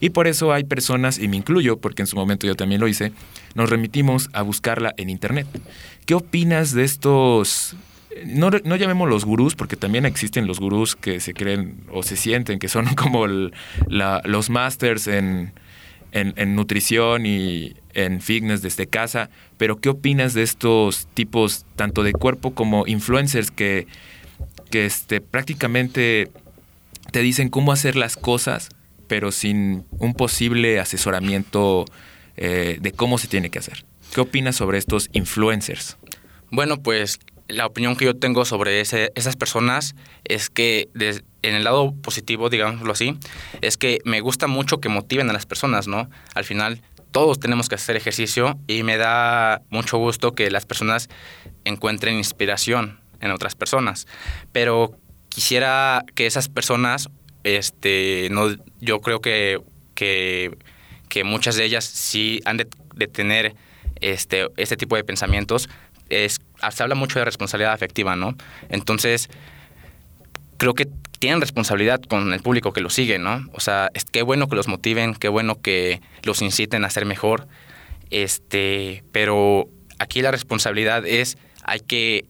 Y 0.00 0.10
por 0.10 0.28
eso 0.28 0.52
hay 0.52 0.64
personas, 0.64 1.18
y 1.18 1.26
me 1.26 1.36
incluyo, 1.36 1.78
porque 1.78 2.02
en 2.02 2.06
su 2.06 2.14
momento 2.14 2.46
yo 2.46 2.54
también 2.54 2.80
lo 2.80 2.86
hice, 2.86 3.12
nos 3.54 3.68
remitimos 3.68 4.30
a 4.32 4.42
buscarla 4.42 4.94
en 4.96 5.10
Internet. 5.10 5.46
¿Qué 6.06 6.14
opinas 6.14 6.72
de 6.72 6.84
estos, 6.84 7.74
no, 8.24 8.50
no 8.50 8.76
llamemos 8.76 9.08
los 9.08 9.24
gurús, 9.24 9.56
porque 9.56 9.74
también 9.74 10.06
existen 10.06 10.46
los 10.46 10.60
gurús 10.60 10.94
que 10.94 11.18
se 11.18 11.34
creen 11.34 11.80
o 11.90 12.04
se 12.04 12.16
sienten 12.16 12.60
que 12.60 12.68
son 12.68 12.86
como 12.94 13.26
los 13.26 14.50
masters 14.50 15.08
en, 15.08 15.52
en, 16.12 16.54
nutrición 16.54 17.26
y 17.26 17.74
en 17.94 18.20
fitness 18.20 18.62
desde 18.62 18.86
casa, 18.86 19.30
pero 19.56 19.76
¿qué 19.76 19.88
opinas 19.88 20.34
de 20.34 20.42
estos 20.42 21.08
tipos, 21.14 21.66
tanto 21.76 22.02
de 22.02 22.12
cuerpo 22.12 22.54
como 22.54 22.86
influencers, 22.86 23.50
que, 23.50 23.86
que 24.70 24.86
este, 24.86 25.20
prácticamente 25.20 26.30
te 27.10 27.20
dicen 27.20 27.48
cómo 27.48 27.72
hacer 27.72 27.96
las 27.96 28.16
cosas, 28.16 28.70
pero 29.06 29.32
sin 29.32 29.84
un 29.98 30.14
posible 30.14 30.80
asesoramiento 30.80 31.84
eh, 32.36 32.78
de 32.80 32.92
cómo 32.92 33.18
se 33.18 33.28
tiene 33.28 33.50
que 33.50 33.58
hacer? 33.58 33.84
¿Qué 34.14 34.20
opinas 34.20 34.56
sobre 34.56 34.78
estos 34.78 35.10
influencers? 35.12 35.96
Bueno, 36.50 36.82
pues 36.82 37.20
la 37.48 37.66
opinión 37.66 37.96
que 37.96 38.04
yo 38.04 38.14
tengo 38.14 38.44
sobre 38.44 38.80
esas 38.80 39.36
personas 39.36 39.94
es 40.24 40.50
que 40.50 40.88
en 41.42 41.54
el 41.54 41.64
lado 41.64 41.94
positivo, 42.02 42.50
digámoslo 42.50 42.92
así, 42.92 43.18
es 43.62 43.76
que 43.76 43.98
me 44.04 44.20
gusta 44.20 44.46
mucho 44.46 44.80
que 44.80 44.88
motiven 44.88 45.30
a 45.30 45.32
las 45.32 45.46
personas, 45.46 45.88
¿no? 45.88 46.10
Al 46.34 46.44
final 46.44 46.82
todos 47.10 47.40
tenemos 47.40 47.68
que 47.68 47.76
hacer 47.76 47.96
ejercicio 47.96 48.58
y 48.66 48.82
me 48.82 48.98
da 48.98 49.62
mucho 49.70 49.96
gusto 49.98 50.34
que 50.34 50.50
las 50.50 50.66
personas 50.66 51.08
encuentren 51.64 52.16
inspiración 52.16 53.00
en 53.20 53.30
otras 53.30 53.54
personas. 53.54 54.06
Pero 54.52 54.98
quisiera 55.28 56.04
que 56.14 56.26
esas 56.26 56.48
personas, 56.48 57.08
este, 57.44 58.28
no, 58.30 58.54
yo 58.80 59.00
creo 59.00 59.20
que, 59.20 59.60
que, 59.94 60.56
muchas 61.24 61.56
de 61.56 61.64
ellas 61.64 61.84
sí 61.84 62.40
han 62.44 62.58
de, 62.58 62.66
tener 63.08 63.56
este, 64.00 64.48
este 64.56 64.76
tipo 64.76 64.94
de 64.94 65.02
pensamientos, 65.02 65.68
es, 66.08 66.37
se 66.70 66.82
habla 66.82 66.94
mucho 66.94 67.18
de 67.18 67.24
responsabilidad 67.24 67.72
afectiva, 67.72 68.16
¿no? 68.16 68.36
Entonces, 68.68 69.28
creo 70.56 70.74
que 70.74 70.88
tienen 71.18 71.40
responsabilidad 71.40 72.00
con 72.02 72.32
el 72.32 72.40
público 72.40 72.72
que 72.72 72.80
los 72.80 72.94
sigue, 72.94 73.18
¿no? 73.18 73.46
O 73.52 73.60
sea, 73.60 73.90
es, 73.94 74.04
qué 74.04 74.22
bueno 74.22 74.48
que 74.48 74.56
los 74.56 74.68
motiven, 74.68 75.14
qué 75.14 75.28
bueno 75.28 75.60
que 75.60 76.00
los 76.22 76.42
inciten 76.42 76.84
a 76.84 76.90
ser 76.90 77.06
mejor, 77.06 77.48
este, 78.10 79.04
pero 79.12 79.68
aquí 79.98 80.22
la 80.22 80.30
responsabilidad 80.30 81.06
es, 81.06 81.38
hay 81.64 81.80
que 81.80 82.24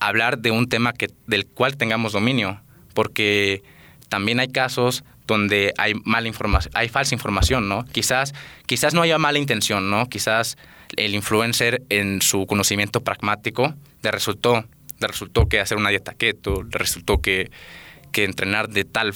hablar 0.00 0.38
de 0.38 0.50
un 0.50 0.68
tema 0.68 0.92
que, 0.92 1.08
del 1.26 1.46
cual 1.46 1.76
tengamos 1.76 2.12
dominio, 2.12 2.60
porque 2.94 3.62
también 4.08 4.40
hay 4.40 4.48
casos 4.48 5.04
donde 5.26 5.72
hay 5.78 5.94
mala 6.04 6.28
información, 6.28 6.72
hay 6.74 6.88
falsa 6.88 7.14
información, 7.14 7.68
¿no? 7.68 7.84
Quizás, 7.84 8.34
quizás 8.66 8.94
no 8.94 9.02
haya 9.02 9.18
mala 9.18 9.38
intención, 9.38 9.90
¿no? 9.90 10.08
Quizás 10.08 10.56
el 10.96 11.14
influencer 11.14 11.82
en 11.88 12.22
su 12.22 12.46
conocimiento 12.46 13.00
pragmático 13.02 13.74
le 14.02 14.10
resultó, 14.10 14.64
le 15.00 15.06
resultó 15.06 15.48
que 15.48 15.60
hacer 15.60 15.78
una 15.78 15.90
dieta 15.90 16.14
keto, 16.14 16.62
le 16.62 16.78
resultó 16.78 17.18
que, 17.18 17.50
que 18.12 18.24
entrenar 18.24 18.68
de 18.68 18.84
tal 18.84 19.12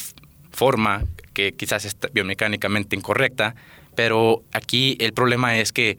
forma 0.50 1.04
que 1.32 1.52
quizás 1.52 1.84
es 1.84 1.96
biomecánicamente 2.12 2.96
incorrecta, 2.96 3.54
pero 3.94 4.42
aquí 4.52 4.96
el 5.00 5.12
problema 5.12 5.58
es 5.58 5.72
que, 5.72 5.96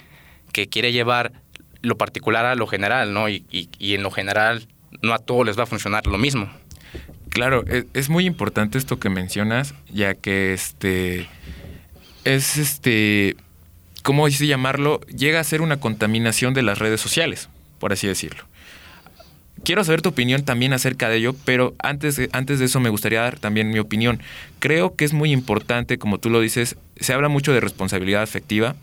que 0.51 0.67
quiere 0.67 0.91
llevar 0.91 1.31
lo 1.81 1.97
particular 1.97 2.45
a 2.45 2.55
lo 2.55 2.67
general, 2.67 3.13
¿no? 3.13 3.29
Y, 3.29 3.45
y, 3.49 3.95
en 3.95 4.03
lo 4.03 4.11
general 4.11 4.67
no 5.01 5.13
a 5.13 5.19
todos 5.19 5.45
les 5.45 5.57
va 5.57 5.63
a 5.63 5.65
funcionar 5.65 6.05
lo 6.05 6.17
mismo. 6.17 6.51
Claro, 7.31 7.63
es, 7.65 7.85
es, 7.93 8.09
muy 8.09 8.25
importante 8.25 8.77
esto 8.77 8.99
que 8.99 9.09
mencionas, 9.09 9.73
ya 9.89 10.15
que 10.15 10.53
este 10.53 11.29
es 12.25 12.57
este, 12.57 13.37
¿cómo 14.03 14.27
dice 14.27 14.47
llamarlo? 14.47 14.99
Llega 15.07 15.39
a 15.39 15.43
ser 15.45 15.61
una 15.61 15.79
contaminación 15.79 16.53
de 16.53 16.61
las 16.61 16.79
redes 16.79 16.99
sociales, 16.99 17.47
por 17.79 17.93
así 17.93 18.05
decirlo. 18.05 18.43
Quiero 19.63 19.85
saber 19.85 20.01
tu 20.01 20.09
opinión 20.09 20.43
también 20.43 20.73
acerca 20.73 21.07
de 21.07 21.17
ello, 21.17 21.33
pero 21.45 21.73
antes 21.79 22.19
antes 22.33 22.59
de 22.59 22.65
eso 22.65 22.81
me 22.81 22.89
gustaría 22.89 23.21
dar 23.21 23.39
también 23.39 23.69
mi 23.69 23.79
opinión. 23.79 24.21
Creo 24.59 24.97
que 24.97 25.05
es 25.05 25.13
muy 25.13 25.31
importante, 25.31 25.97
como 25.97 26.17
tú 26.17 26.29
lo 26.29 26.41
dices, 26.41 26.75
se 26.99 27.13
habla 27.13 27.29
mucho 27.29 27.53
de 27.53 27.61
responsabilidad 27.61 28.23
afectiva, 28.23 28.75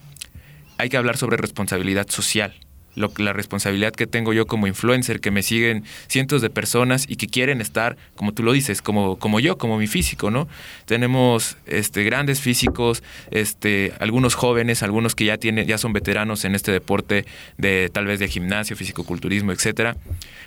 hay 0.79 0.89
que 0.89 0.97
hablar 0.97 1.19
sobre 1.19 1.37
responsabilidad 1.37 2.09
social 2.09 2.55
la 2.99 3.33
responsabilidad 3.33 3.93
que 3.93 4.07
tengo 4.07 4.33
yo 4.33 4.47
como 4.47 4.67
influencer, 4.67 5.21
que 5.21 5.31
me 5.31 5.43
siguen 5.43 5.85
cientos 6.07 6.43
de 6.43 6.51
personas 6.51 7.07
y 7.09 7.17
que 7.17 7.27
quieren 7.27 7.61
estar, 7.61 7.97
como 8.15 8.33
tú 8.33 8.43
lo 8.43 8.53
dices, 8.53 8.83
como, 8.83 9.19
como 9.19 9.41
yo, 9.41 9.59
como 9.59 9.79
mi 9.79 9.87
físico, 9.87 10.31
¿no? 10.31 10.49
Tenemos 10.87 11.57
este, 11.67 12.05
grandes 12.05 12.41
físicos, 12.41 13.03
este, 13.31 13.93
algunos 14.01 14.35
jóvenes, 14.35 14.83
algunos 14.83 15.15
que 15.15 15.25
ya, 15.25 15.39
tienen, 15.39 15.67
ya 15.67 15.79
son 15.79 15.93
veteranos 15.93 16.45
en 16.45 16.55
este 16.55 16.73
deporte 16.73 17.25
de 17.57 17.91
tal 17.93 18.07
vez 18.07 18.19
de 18.19 18.29
gimnasio, 18.29 18.77
fisicoculturismo, 18.77 19.53
etcétera, 19.53 19.97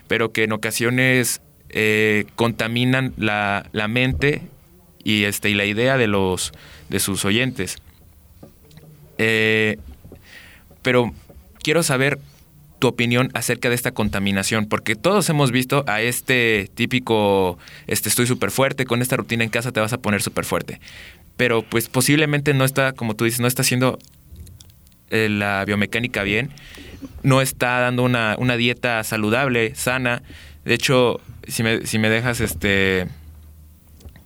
pero 0.07 0.31
que 0.31 0.43
en 0.43 0.51
ocasiones 0.51 1.41
eh, 1.69 2.25
contaminan 2.35 3.13
la, 3.17 3.65
la, 3.71 3.87
mente 3.87 4.41
y, 5.03 5.23
este, 5.23 5.49
y 5.49 5.53
la 5.53 5.65
idea 5.65 5.97
de, 5.97 6.07
los, 6.07 6.51
de 6.89 6.99
sus 6.99 7.23
oyentes. 7.23 7.77
Eh, 9.17 9.77
pero 10.81 11.13
quiero 11.61 11.83
saber 11.83 12.19
tu 12.81 12.87
opinión 12.87 13.29
acerca 13.35 13.69
de 13.69 13.75
esta 13.75 13.91
contaminación, 13.91 14.65
porque 14.65 14.95
todos 14.95 15.29
hemos 15.29 15.51
visto 15.51 15.85
a 15.87 16.01
este 16.01 16.67
típico, 16.73 17.59
este 17.85 18.09
estoy 18.09 18.25
súper 18.25 18.49
fuerte, 18.49 18.85
con 18.85 19.03
esta 19.03 19.15
rutina 19.15 19.43
en 19.43 19.51
casa 19.51 19.71
te 19.71 19.79
vas 19.79 19.93
a 19.93 19.99
poner 19.99 20.23
súper 20.23 20.45
fuerte, 20.45 20.81
pero 21.37 21.61
pues 21.61 21.89
posiblemente 21.89 22.55
no 22.55 22.65
está, 22.65 22.93
como 22.93 23.15
tú 23.15 23.23
dices, 23.23 23.39
no 23.39 23.45
está 23.45 23.61
haciendo 23.61 23.99
eh, 25.11 25.29
la 25.29 25.63
biomecánica 25.63 26.23
bien, 26.23 26.49
no 27.21 27.39
está 27.41 27.79
dando 27.81 28.01
una, 28.01 28.35
una 28.39 28.57
dieta 28.57 29.03
saludable, 29.03 29.75
sana, 29.75 30.23
de 30.65 30.73
hecho, 30.73 31.21
si 31.47 31.61
me, 31.61 31.85
si 31.85 31.99
me 31.99 32.09
dejas 32.09 32.41
este... 32.41 33.07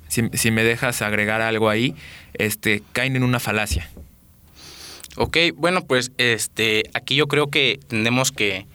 Si, 0.07 0.29
si 0.31 0.49
me 0.49 0.63
dejas 0.63 1.01
agregar 1.01 1.41
algo 1.41 1.67
ahí, 1.67 1.93
este, 2.35 2.83
caen 2.93 3.17
en 3.17 3.23
una 3.23 3.41
falacia. 3.41 3.89
Ok, 5.17 5.37
bueno, 5.55 5.81
pues 5.85 6.11
este, 6.17 6.83
aquí 6.93 7.15
yo 7.15 7.27
creo 7.27 7.47
que 7.47 7.79
tenemos 7.87 8.31
que, 8.31 8.67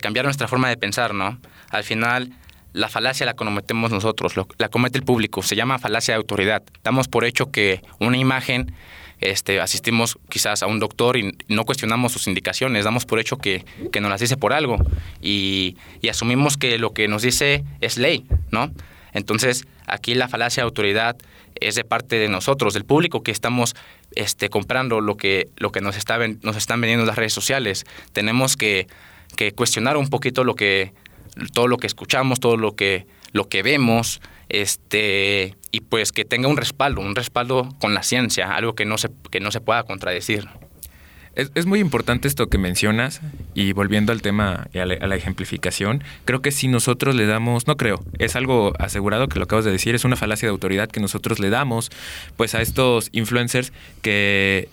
cambiar 0.00 0.24
nuestra 0.24 0.48
forma 0.48 0.68
de 0.68 0.76
pensar, 0.76 1.14
¿no? 1.14 1.38
Al 1.70 1.84
final, 1.84 2.32
la 2.72 2.88
falacia 2.88 3.26
la 3.26 3.34
cometemos 3.34 3.90
nosotros, 3.90 4.34
la 4.58 4.68
comete 4.68 4.98
el 4.98 5.04
público, 5.04 5.42
se 5.42 5.56
llama 5.56 5.78
falacia 5.78 6.14
de 6.14 6.16
autoridad. 6.16 6.62
Damos 6.82 7.08
por 7.08 7.24
hecho 7.24 7.50
que 7.50 7.82
una 7.98 8.16
imagen, 8.16 8.74
este, 9.20 9.60
asistimos 9.60 10.18
quizás 10.28 10.62
a 10.62 10.66
un 10.66 10.78
doctor 10.78 11.16
y 11.16 11.36
no 11.48 11.64
cuestionamos 11.64 12.12
sus 12.12 12.26
indicaciones, 12.26 12.84
damos 12.84 13.06
por 13.06 13.18
hecho 13.18 13.38
que, 13.38 13.64
que 13.92 14.00
nos 14.00 14.10
las 14.10 14.20
dice 14.20 14.36
por 14.36 14.52
algo 14.52 14.76
y, 15.22 15.76
y 16.02 16.08
asumimos 16.08 16.56
que 16.56 16.78
lo 16.78 16.92
que 16.92 17.08
nos 17.08 17.22
dice 17.22 17.64
es 17.80 17.96
ley, 17.96 18.26
¿no? 18.50 18.72
Entonces, 19.12 19.66
aquí 19.86 20.14
la 20.14 20.28
falacia 20.28 20.62
de 20.62 20.66
autoridad 20.66 21.16
es 21.60 21.74
de 21.74 21.84
parte 21.84 22.16
de 22.16 22.28
nosotros, 22.28 22.74
del 22.74 22.84
público 22.84 23.22
que 23.22 23.30
estamos 23.30 23.74
este, 24.14 24.48
comprando 24.48 25.00
lo 25.00 25.16
que, 25.16 25.48
lo 25.56 25.72
que 25.72 25.80
nos, 25.80 25.96
está, 25.96 26.18
nos 26.42 26.56
están 26.56 26.80
vendiendo 26.80 27.06
las 27.06 27.16
redes 27.16 27.32
sociales. 27.32 27.84
Tenemos 28.12 28.56
que, 28.56 28.86
que, 29.36 29.52
cuestionar 29.52 29.96
un 29.96 30.08
poquito 30.08 30.44
lo 30.44 30.54
que, 30.54 30.92
todo 31.52 31.68
lo 31.68 31.76
que 31.76 31.86
escuchamos, 31.86 32.40
todo 32.40 32.56
lo 32.56 32.74
que, 32.74 33.06
lo 33.32 33.48
que 33.48 33.62
vemos, 33.62 34.20
este, 34.48 35.56
y 35.70 35.80
pues 35.80 36.12
que 36.12 36.24
tenga 36.24 36.48
un 36.48 36.56
respaldo, 36.56 37.00
un 37.00 37.14
respaldo 37.14 37.68
con 37.80 37.94
la 37.94 38.02
ciencia, 38.02 38.54
algo 38.54 38.74
que 38.74 38.84
no 38.84 38.98
se, 38.98 39.08
que 39.30 39.40
no 39.40 39.50
se 39.50 39.60
pueda 39.60 39.82
contradecir. 39.82 40.48
Es, 41.36 41.66
muy 41.66 41.80
importante 41.80 42.28
esto 42.28 42.48
que 42.48 42.56
mencionas 42.56 43.20
y 43.54 43.72
volviendo 43.72 44.10
al 44.10 44.22
tema 44.22 44.68
y 44.72 44.78
a 44.78 44.86
la, 44.86 45.16
ejemplificación, 45.16 46.02
creo 46.24 46.40
que 46.40 46.50
si 46.50 46.66
nosotros 46.66 47.14
le 47.14 47.26
damos, 47.26 47.66
no 47.66 47.76
creo, 47.76 48.02
es 48.18 48.36
algo 48.36 48.72
asegurado 48.78 49.28
que 49.28 49.38
lo 49.38 49.44
acabas 49.44 49.66
de 49.66 49.70
decir, 49.70 49.94
es 49.94 50.06
una 50.06 50.16
falacia 50.16 50.48
de 50.48 50.50
autoridad 50.50 50.88
que 50.88 50.98
nosotros 50.98 51.38
le 51.38 51.50
damos 51.50 51.90
pues 52.38 52.54
a 52.54 52.62
estos 52.62 53.10
influencers 53.12 53.74
que 54.00 54.70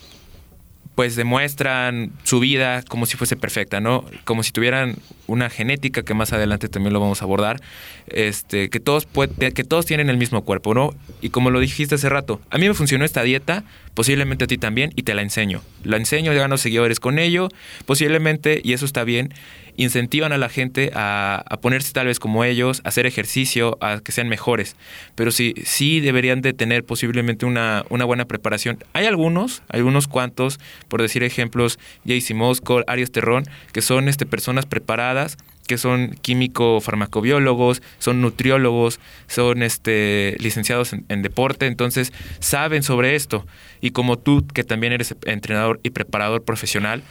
pues 0.95 1.15
demuestran 1.15 2.11
su 2.23 2.39
vida 2.39 2.83
como 2.83 3.05
si 3.05 3.17
fuese 3.17 3.35
perfecta, 3.35 3.79
¿no? 3.79 4.05
Como 4.25 4.43
si 4.43 4.51
tuvieran 4.51 4.95
una 5.27 5.49
genética 5.49 6.03
que 6.03 6.13
más 6.13 6.33
adelante 6.33 6.69
también 6.69 6.93
lo 6.93 6.99
vamos 6.99 7.21
a 7.21 7.25
abordar, 7.25 7.61
este, 8.07 8.69
que 8.69 8.79
todos 8.79 9.07
que 9.07 9.63
todos 9.63 9.85
tienen 9.85 10.09
el 10.09 10.17
mismo 10.17 10.43
cuerpo, 10.43 10.73
¿no? 10.73 10.93
Y 11.21 11.29
como 11.29 11.49
lo 11.49 11.59
dijiste 11.59 11.95
hace 11.95 12.09
rato, 12.09 12.41
a 12.49 12.57
mí 12.57 12.67
me 12.67 12.73
funcionó 12.73 13.05
esta 13.05 13.23
dieta, 13.23 13.63
posiblemente 13.93 14.43
a 14.43 14.47
ti 14.47 14.57
también 14.57 14.91
y 14.95 15.03
te 15.03 15.13
la 15.13 15.21
enseño. 15.21 15.61
La 15.83 15.97
enseño, 15.97 16.33
gano 16.33 16.57
seguidores 16.57 16.99
con 16.99 17.17
ello, 17.19 17.49
posiblemente 17.85 18.61
y 18.63 18.73
eso 18.73 18.85
está 18.85 19.03
bien 19.03 19.33
incentivan 19.77 20.31
a 20.31 20.37
la 20.37 20.49
gente 20.49 20.91
a, 20.93 21.43
ponerse 21.61 21.93
tal 21.93 22.07
vez 22.07 22.19
como 22.19 22.43
ellos, 22.43 22.81
a 22.83 22.89
hacer 22.89 23.05
ejercicio, 23.05 23.77
a 23.81 23.99
que 23.99 24.11
sean 24.11 24.29
mejores. 24.29 24.75
Pero 25.15 25.31
sí, 25.31 25.53
sí 25.65 25.99
deberían 25.99 26.41
de 26.41 26.53
tener 26.53 26.83
posiblemente 26.83 27.45
una, 27.45 27.85
una 27.89 28.05
buena 28.05 28.25
preparación. 28.25 28.83
Hay 28.93 29.05
algunos, 29.05 29.63
algunos 29.69 30.07
cuantos, 30.07 30.59
por 30.87 31.01
decir 31.01 31.23
ejemplos, 31.23 31.79
Jaycee 32.05 32.35
Moscow, 32.35 32.83
Arias 32.87 33.11
Terrón, 33.11 33.45
que 33.71 33.81
son 33.81 34.09
este, 34.09 34.25
personas 34.25 34.65
preparadas 34.65 35.37
que 35.67 35.77
son 35.77 36.15
químico-farmacobiólogos, 36.21 37.81
son 37.97 38.21
nutriólogos, 38.21 38.99
son 39.27 39.63
este, 39.63 40.35
licenciados 40.39 40.91
en, 40.91 41.05
en, 41.07 41.21
deporte, 41.21 41.67
entonces 41.67 42.11
saben 42.39 42.83
sobre 42.83 43.15
esto. 43.15 43.45
Y 43.79 43.91
como 43.91 44.19
tú, 44.19 44.45
que 44.53 44.65
también 44.65 44.91
eres 44.91 45.15
entrenador 45.25 45.79
y 45.81 45.91
preparador 45.91 46.43
profesional, 46.43 47.01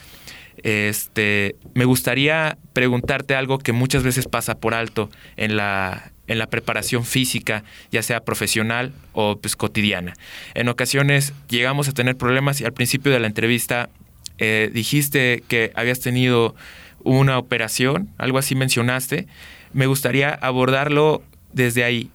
este, 0.57 1.55
me 1.73 1.85
gustaría 1.85 2.57
preguntarte 2.73 3.35
algo 3.35 3.57
que 3.57 3.73
muchas 3.73 4.03
veces 4.03 4.27
pasa 4.27 4.55
por 4.55 4.73
alto 4.73 5.09
en 5.35 5.57
la, 5.57 6.11
en 6.27 6.39
la 6.39 6.47
preparación 6.47 7.05
física, 7.05 7.63
ya 7.91 8.03
sea 8.03 8.21
profesional 8.21 8.93
o 9.13 9.37
pues, 9.37 9.55
cotidiana. 9.55 10.13
En 10.53 10.69
ocasiones 10.69 11.33
llegamos 11.49 11.87
a 11.89 11.93
tener 11.93 12.15
problemas 12.15 12.61
y 12.61 12.65
al 12.65 12.73
principio 12.73 13.11
de 13.11 13.19
la 13.19 13.27
entrevista 13.27 13.89
eh, 14.37 14.69
dijiste 14.73 15.43
que 15.47 15.71
habías 15.75 15.99
tenido 15.99 16.55
una 17.03 17.37
operación, 17.37 18.09
algo 18.17 18.37
así 18.37 18.55
mencionaste. 18.55 19.27
Me 19.73 19.87
gustaría 19.87 20.29
abordarlo 20.29 21.23
desde 21.51 21.83
ahí. 21.83 22.09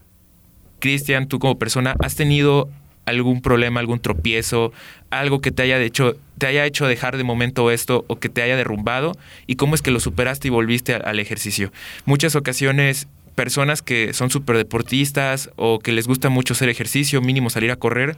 Cristian, 0.81 1.27
tú 1.27 1.39
como 1.39 1.59
persona, 1.59 1.95
¿has 2.01 2.15
tenido 2.15 2.69
algún 3.09 3.43
problema, 3.43 3.81
algún 3.81 4.01
tropiezo, 4.01 4.73
algo 5.11 5.41
que 5.41 5.51
te 5.51 5.63
haya 5.63 5.79
hecho, 5.81 6.17
te 6.39 6.47
haya 6.47 6.65
hecho 6.65 6.87
dejar 6.87 7.17
de 7.17 7.25
momento 7.25 7.71
esto 7.71 8.05
o 8.09 8.17
que 8.19 8.29
te 8.29 8.43
haya 8.43 8.57
derrumbado 8.57 9.13
y 9.47 9.57
cómo 9.57 9.75
es 9.75 9.83
que 9.83 9.91
lo 9.91 10.01
superaste 10.01 10.49
y 10.49 10.51
volviste 10.51 10.95
al, 10.95 11.19
ejercicio. 11.19 11.73
Muchas 12.05 12.37
ocasiones 12.37 13.09
personas 13.35 13.83
que 13.83 14.13
son 14.13 14.31
súper 14.31 14.57
deportistas 14.57 15.51
o 15.57 15.79
que 15.79 15.93
les 15.93 16.07
gusta 16.07 16.29
mucho 16.29 16.55
hacer 16.55 16.69
ejercicio, 16.69 17.21
mínimo 17.21 17.51
salir 17.51 17.71
a 17.71 17.77
correr, 17.77 18.17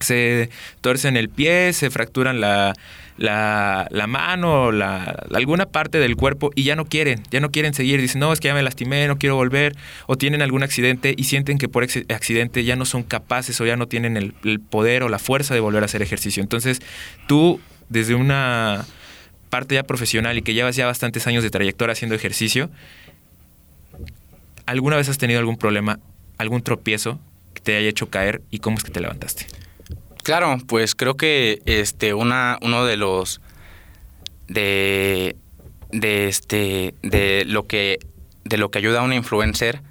se 0.00 0.50
torcen 0.82 1.16
el 1.16 1.28
pie, 1.28 1.72
se 1.72 1.90
fracturan 1.90 2.40
la, 2.40 2.74
la, 3.16 3.88
la 3.90 4.06
mano, 4.06 4.72
la, 4.72 5.04
alguna 5.32 5.66
parte 5.66 5.98
del 5.98 6.16
cuerpo 6.16 6.50
y 6.54 6.64
ya 6.64 6.76
no 6.76 6.84
quieren, 6.84 7.22
ya 7.30 7.40
no 7.40 7.50
quieren 7.50 7.74
seguir. 7.74 8.00
Dicen, 8.00 8.20
no, 8.20 8.32
es 8.32 8.40
que 8.40 8.48
ya 8.48 8.54
me 8.54 8.62
lastimé, 8.62 9.06
no 9.08 9.18
quiero 9.18 9.36
volver. 9.36 9.74
O 10.06 10.16
tienen 10.16 10.42
algún 10.42 10.62
accidente 10.62 11.14
y 11.16 11.24
sienten 11.24 11.58
que 11.58 11.68
por 11.68 11.82
accidente 11.82 12.64
ya 12.64 12.76
no 12.76 12.84
son 12.84 13.02
capaces 13.02 13.60
o 13.60 13.66
ya 13.66 13.76
no 13.76 13.86
tienen 13.86 14.16
el, 14.16 14.34
el 14.44 14.60
poder 14.60 15.02
o 15.02 15.08
la 15.08 15.18
fuerza 15.18 15.54
de 15.54 15.60
volver 15.60 15.82
a 15.82 15.86
hacer 15.86 16.02
ejercicio. 16.02 16.42
Entonces, 16.42 16.80
tú, 17.26 17.60
desde 17.88 18.14
una 18.14 18.84
parte 19.48 19.76
ya 19.76 19.84
profesional 19.84 20.36
y 20.36 20.42
que 20.42 20.54
llevas 20.54 20.76
ya 20.76 20.86
bastantes 20.86 21.26
años 21.26 21.42
de 21.42 21.50
trayectoria 21.50 21.92
haciendo 21.92 22.14
ejercicio, 22.14 22.70
¿alguna 24.66 24.96
vez 24.96 25.08
has 25.08 25.18
tenido 25.18 25.38
algún 25.40 25.56
problema, 25.56 26.00
algún 26.36 26.62
tropiezo 26.62 27.18
que 27.54 27.62
te 27.62 27.76
haya 27.76 27.88
hecho 27.88 28.10
caer 28.10 28.42
y 28.50 28.58
cómo 28.58 28.76
es 28.76 28.84
que 28.84 28.90
te 28.90 29.00
levantaste? 29.00 29.46
Claro, 30.26 30.58
pues 30.66 30.96
creo 30.96 31.16
que 31.16 31.62
este 31.66 32.12
una 32.12 32.58
uno 32.60 32.84
de 32.84 32.96
los 32.96 33.40
de 34.48 35.36
de 35.92 36.26
este 36.26 36.96
de 37.02 37.44
lo 37.44 37.68
que 37.68 38.00
de 38.42 38.56
lo 38.56 38.72
que 38.72 38.78
ayuda 38.78 38.98
a 38.98 39.02
un 39.04 39.12
influencer 39.12 39.82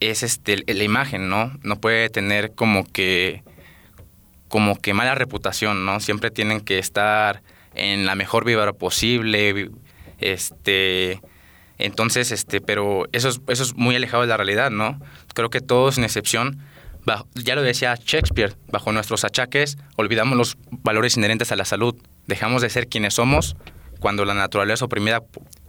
es 0.00 0.22
este 0.22 0.64
la 0.66 0.84
imagen, 0.84 1.28
¿no? 1.28 1.52
No 1.62 1.76
puede 1.76 2.08
tener 2.08 2.54
como 2.54 2.90
que 2.90 3.42
como 4.48 4.74
que 4.80 4.94
mala 4.94 5.14
reputación, 5.14 5.84
¿no? 5.84 6.00
Siempre 6.00 6.30
tienen 6.30 6.62
que 6.62 6.78
estar 6.78 7.42
en 7.74 8.06
la 8.06 8.14
mejor 8.14 8.46
vibra 8.46 8.72
posible, 8.72 9.70
este 10.18 11.20
Entonces, 11.76 12.32
este, 12.32 12.62
pero 12.62 13.04
eso 13.12 13.28
es, 13.28 13.42
eso 13.48 13.64
es 13.64 13.74
muy 13.76 13.94
alejado 13.96 14.22
de 14.22 14.28
la 14.28 14.38
realidad, 14.38 14.70
¿no? 14.70 14.98
Creo 15.34 15.50
que 15.50 15.60
todos, 15.60 15.96
sin 15.96 16.04
excepción, 16.04 16.58
ya 17.34 17.54
lo 17.54 17.62
decía 17.62 17.94
Shakespeare, 17.94 18.56
bajo 18.70 18.92
nuestros 18.92 19.24
achaques 19.24 19.78
olvidamos 19.96 20.36
los 20.36 20.58
valores 20.70 21.16
inherentes 21.16 21.52
a 21.52 21.56
la 21.56 21.64
salud. 21.64 21.94
Dejamos 22.26 22.62
de 22.62 22.70
ser 22.70 22.88
quienes 22.88 23.14
somos 23.14 23.56
cuando 24.00 24.24
la 24.24 24.34
naturaleza 24.34 24.84
oprimida 24.84 25.22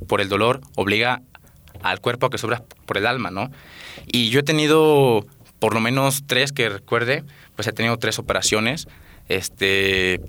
por 0.08 0.22
el 0.22 0.30
dolor 0.30 0.62
obliga 0.76 1.22
al 1.82 2.00
cuerpo 2.00 2.28
a 2.28 2.30
que 2.30 2.38
sobra 2.38 2.64
por 2.86 2.98
el 2.98 3.06
alma, 3.06 3.32
¿no? 3.32 3.52
Y 4.08 4.30
yo 4.30 4.42
he 4.42 4.44
tenido 4.44 5.26
por 5.60 5.74
lo 5.74 5.80
menos 5.80 6.24
tres 6.26 6.52
que 6.52 6.70
recuerde, 6.70 7.24
pues 7.56 7.68
he 7.68 7.74
tenido 7.74 7.98
tres 7.98 8.20
operaciones. 8.20 8.88
Este, 9.28 10.22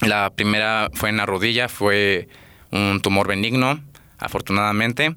la 0.00 0.30
primera 0.30 0.88
fue 0.92 1.10
en 1.10 1.18
la 1.18 1.26
rodilla, 1.26 1.68
fue 1.68 2.28
un 2.70 3.00
tumor 3.00 3.28
benigno, 3.28 3.82
afortunadamente. 4.18 5.16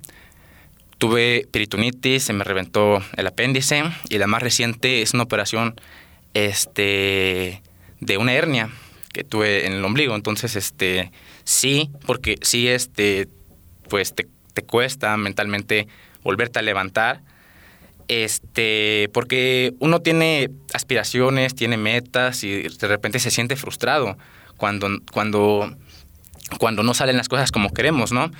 Tuve 0.97 1.47
peritonitis, 1.51 2.23
se 2.23 2.33
me 2.33 2.43
reventó 2.43 3.03
el 3.15 3.27
apéndice 3.27 3.83
y 4.09 4.17
la 4.17 4.27
más 4.27 4.41
reciente 4.41 5.01
es 5.01 5.13
una 5.13 5.23
operación 5.23 5.75
este, 6.33 7.61
de 7.99 8.17
una 8.17 8.33
hernia 8.33 8.69
que 9.13 9.23
tuve 9.23 9.67
en 9.67 9.73
el 9.73 9.85
ombligo. 9.85 10.15
Entonces, 10.15 10.55
este, 10.55 11.11
sí, 11.43 11.91
porque 12.05 12.37
sí, 12.41 12.67
este, 12.67 13.27
pues 13.89 14.15
te, 14.15 14.27
te 14.53 14.63
cuesta 14.63 15.15
mentalmente 15.17 15.87
volverte 16.23 16.59
a 16.59 16.61
levantar 16.63 17.21
este, 18.07 19.09
porque 19.13 19.73
uno 19.79 20.01
tiene 20.01 20.49
aspiraciones, 20.73 21.55
tiene 21.55 21.77
metas 21.77 22.43
y 22.43 22.63
de 22.63 22.87
repente 22.87 23.19
se 23.19 23.31
siente 23.31 23.55
frustrado 23.55 24.17
cuando, 24.55 24.89
cuando, 25.11 25.75
cuando 26.59 26.83
no 26.83 26.93
salen 26.93 27.17
las 27.17 27.29
cosas 27.29 27.51
como 27.51 27.73
queremos, 27.73 28.11
¿no? 28.11 28.31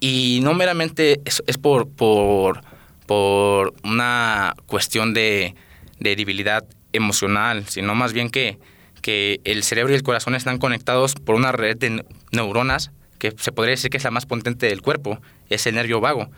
Y 0.00 0.40
no 0.42 0.54
meramente 0.54 1.20
es, 1.24 1.42
por, 1.58 1.88
por, 1.88 2.60
por, 3.06 3.74
una 3.82 4.54
cuestión 4.66 5.14
de, 5.14 5.54
de, 5.98 6.16
debilidad 6.16 6.64
emocional, 6.92 7.66
sino 7.68 7.94
más 7.94 8.12
bien 8.12 8.30
que, 8.30 8.58
que 9.00 9.40
el 9.44 9.62
cerebro 9.62 9.92
y 9.92 9.96
el 9.96 10.02
corazón 10.02 10.34
están 10.34 10.58
conectados 10.58 11.14
por 11.14 11.34
una 11.34 11.52
red 11.52 11.76
de 11.76 12.04
neuronas 12.32 12.90
que 13.18 13.32
se 13.38 13.52
podría 13.52 13.72
decir 13.72 13.90
que 13.90 13.96
es 13.96 14.04
la 14.04 14.10
más 14.10 14.26
potente 14.26 14.66
del 14.66 14.82
cuerpo, 14.82 15.20
es 15.48 15.66
el 15.66 15.74
nervio 15.76 16.00
vago. 16.00 16.30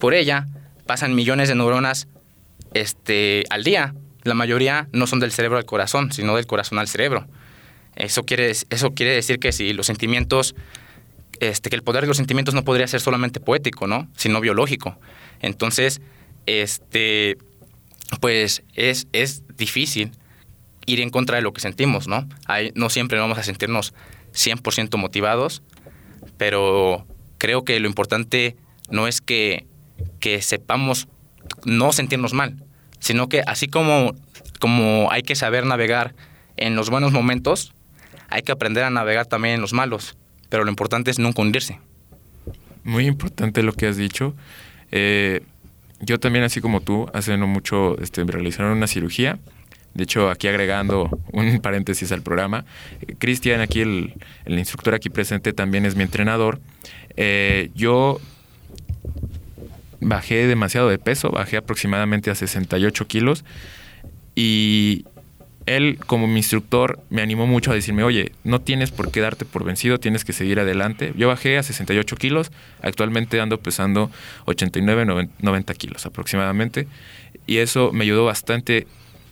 Por 0.00 0.14
ella 0.14 0.46
pasan 0.86 1.14
millones 1.14 1.48
de 1.48 1.54
neuronas 1.54 2.08
este, 2.72 3.44
al 3.50 3.64
día. 3.64 3.94
La 4.22 4.34
mayoría 4.34 4.88
no 4.92 5.06
son 5.06 5.20
del 5.20 5.32
cerebro 5.32 5.58
al 5.58 5.64
corazón, 5.64 6.12
sino 6.12 6.34
del 6.36 6.46
corazón 6.46 6.78
al 6.78 6.88
cerebro. 6.88 7.26
Eso 7.96 8.24
quiere, 8.24 8.50
eso 8.50 8.94
quiere 8.94 9.12
decir 9.12 9.38
que 9.38 9.52
si 9.52 9.72
los 9.72 9.86
sentimientos, 9.86 10.54
este, 11.40 11.70
que 11.70 11.76
el 11.76 11.82
poder 11.82 12.02
de 12.02 12.08
los 12.08 12.16
sentimientos 12.16 12.54
no 12.54 12.64
podría 12.64 12.86
ser 12.86 13.00
solamente 13.00 13.40
poético, 13.40 13.86
¿no? 13.86 14.08
Sino 14.16 14.40
biológico. 14.40 14.98
Entonces, 15.40 16.00
este, 16.46 17.38
pues 18.20 18.62
es, 18.74 19.06
es 19.12 19.42
difícil 19.56 20.12
ir 20.86 21.00
en 21.00 21.10
contra 21.10 21.36
de 21.36 21.42
lo 21.42 21.52
que 21.52 21.60
sentimos, 21.60 22.08
¿no? 22.08 22.28
No 22.74 22.90
siempre 22.90 23.18
vamos 23.18 23.38
a 23.38 23.42
sentirnos 23.42 23.94
100% 24.32 24.96
motivados, 24.98 25.62
pero 26.36 27.06
creo 27.38 27.64
que 27.64 27.78
lo 27.80 27.88
importante 27.88 28.56
no 28.90 29.06
es 29.06 29.20
que, 29.20 29.66
que 30.20 30.42
sepamos 30.42 31.08
no 31.64 31.92
sentirnos 31.92 32.32
mal, 32.32 32.62
sino 32.98 33.28
que 33.28 33.42
así 33.46 33.68
como, 33.68 34.14
como 34.60 35.08
hay 35.10 35.22
que 35.22 35.34
saber 35.34 35.64
navegar 35.64 36.14
en 36.56 36.76
los 36.76 36.90
buenos 36.90 37.12
momentos, 37.12 37.74
hay 38.34 38.42
que 38.42 38.50
aprender 38.50 38.82
a 38.82 38.90
navegar 38.90 39.26
también 39.26 39.54
en 39.54 39.60
los 39.60 39.72
malos, 39.72 40.16
pero 40.48 40.64
lo 40.64 40.70
importante 40.70 41.08
es 41.08 41.20
nunca 41.20 41.40
hundirse. 41.40 41.78
Muy 42.82 43.06
importante 43.06 43.62
lo 43.62 43.72
que 43.72 43.86
has 43.86 43.96
dicho. 43.96 44.34
Eh, 44.90 45.42
yo 46.00 46.18
también, 46.18 46.44
así 46.44 46.60
como 46.60 46.80
tú, 46.80 47.06
hace 47.14 47.36
no 47.36 47.46
mucho 47.46 47.96
este, 48.00 48.24
realizaron 48.24 48.76
una 48.76 48.88
cirugía. 48.88 49.38
De 49.94 50.02
hecho, 50.02 50.30
aquí 50.30 50.48
agregando 50.48 51.08
un 51.32 51.60
paréntesis 51.62 52.10
al 52.10 52.22
programa, 52.22 52.64
Cristian, 53.18 53.60
aquí 53.60 53.82
el, 53.82 54.14
el, 54.46 54.58
instructor 54.58 54.94
aquí 54.94 55.10
presente, 55.10 55.52
también 55.52 55.86
es 55.86 55.94
mi 55.94 56.02
entrenador. 56.02 56.60
Eh, 57.16 57.70
yo 57.76 58.20
bajé 60.00 60.48
demasiado 60.48 60.88
de 60.88 60.98
peso, 60.98 61.30
bajé 61.30 61.56
aproximadamente 61.56 62.32
a 62.32 62.34
68 62.34 63.06
kilos 63.06 63.44
y 64.34 65.04
él 65.66 65.98
como 66.06 66.26
mi 66.26 66.36
instructor 66.36 67.00
me 67.10 67.22
animó 67.22 67.46
mucho 67.46 67.70
a 67.70 67.74
decirme, 67.74 68.02
oye, 68.02 68.32
no 68.44 68.60
tienes 68.60 68.90
por 68.90 69.10
qué 69.10 69.20
darte 69.20 69.44
por 69.44 69.64
vencido, 69.64 69.98
tienes 69.98 70.24
que 70.24 70.32
seguir 70.32 70.60
adelante. 70.60 71.12
Yo 71.16 71.28
bajé 71.28 71.58
a 71.58 71.62
68 71.62 72.16
kilos, 72.16 72.52
actualmente 72.82 73.40
ando 73.40 73.58
pesando 73.58 74.10
89, 74.46 75.28
90 75.38 75.74
kilos 75.74 76.06
aproximadamente 76.06 76.86
y 77.46 77.58
eso 77.58 77.92
me 77.92 78.04
ayudó 78.04 78.24
bastante 78.24 78.86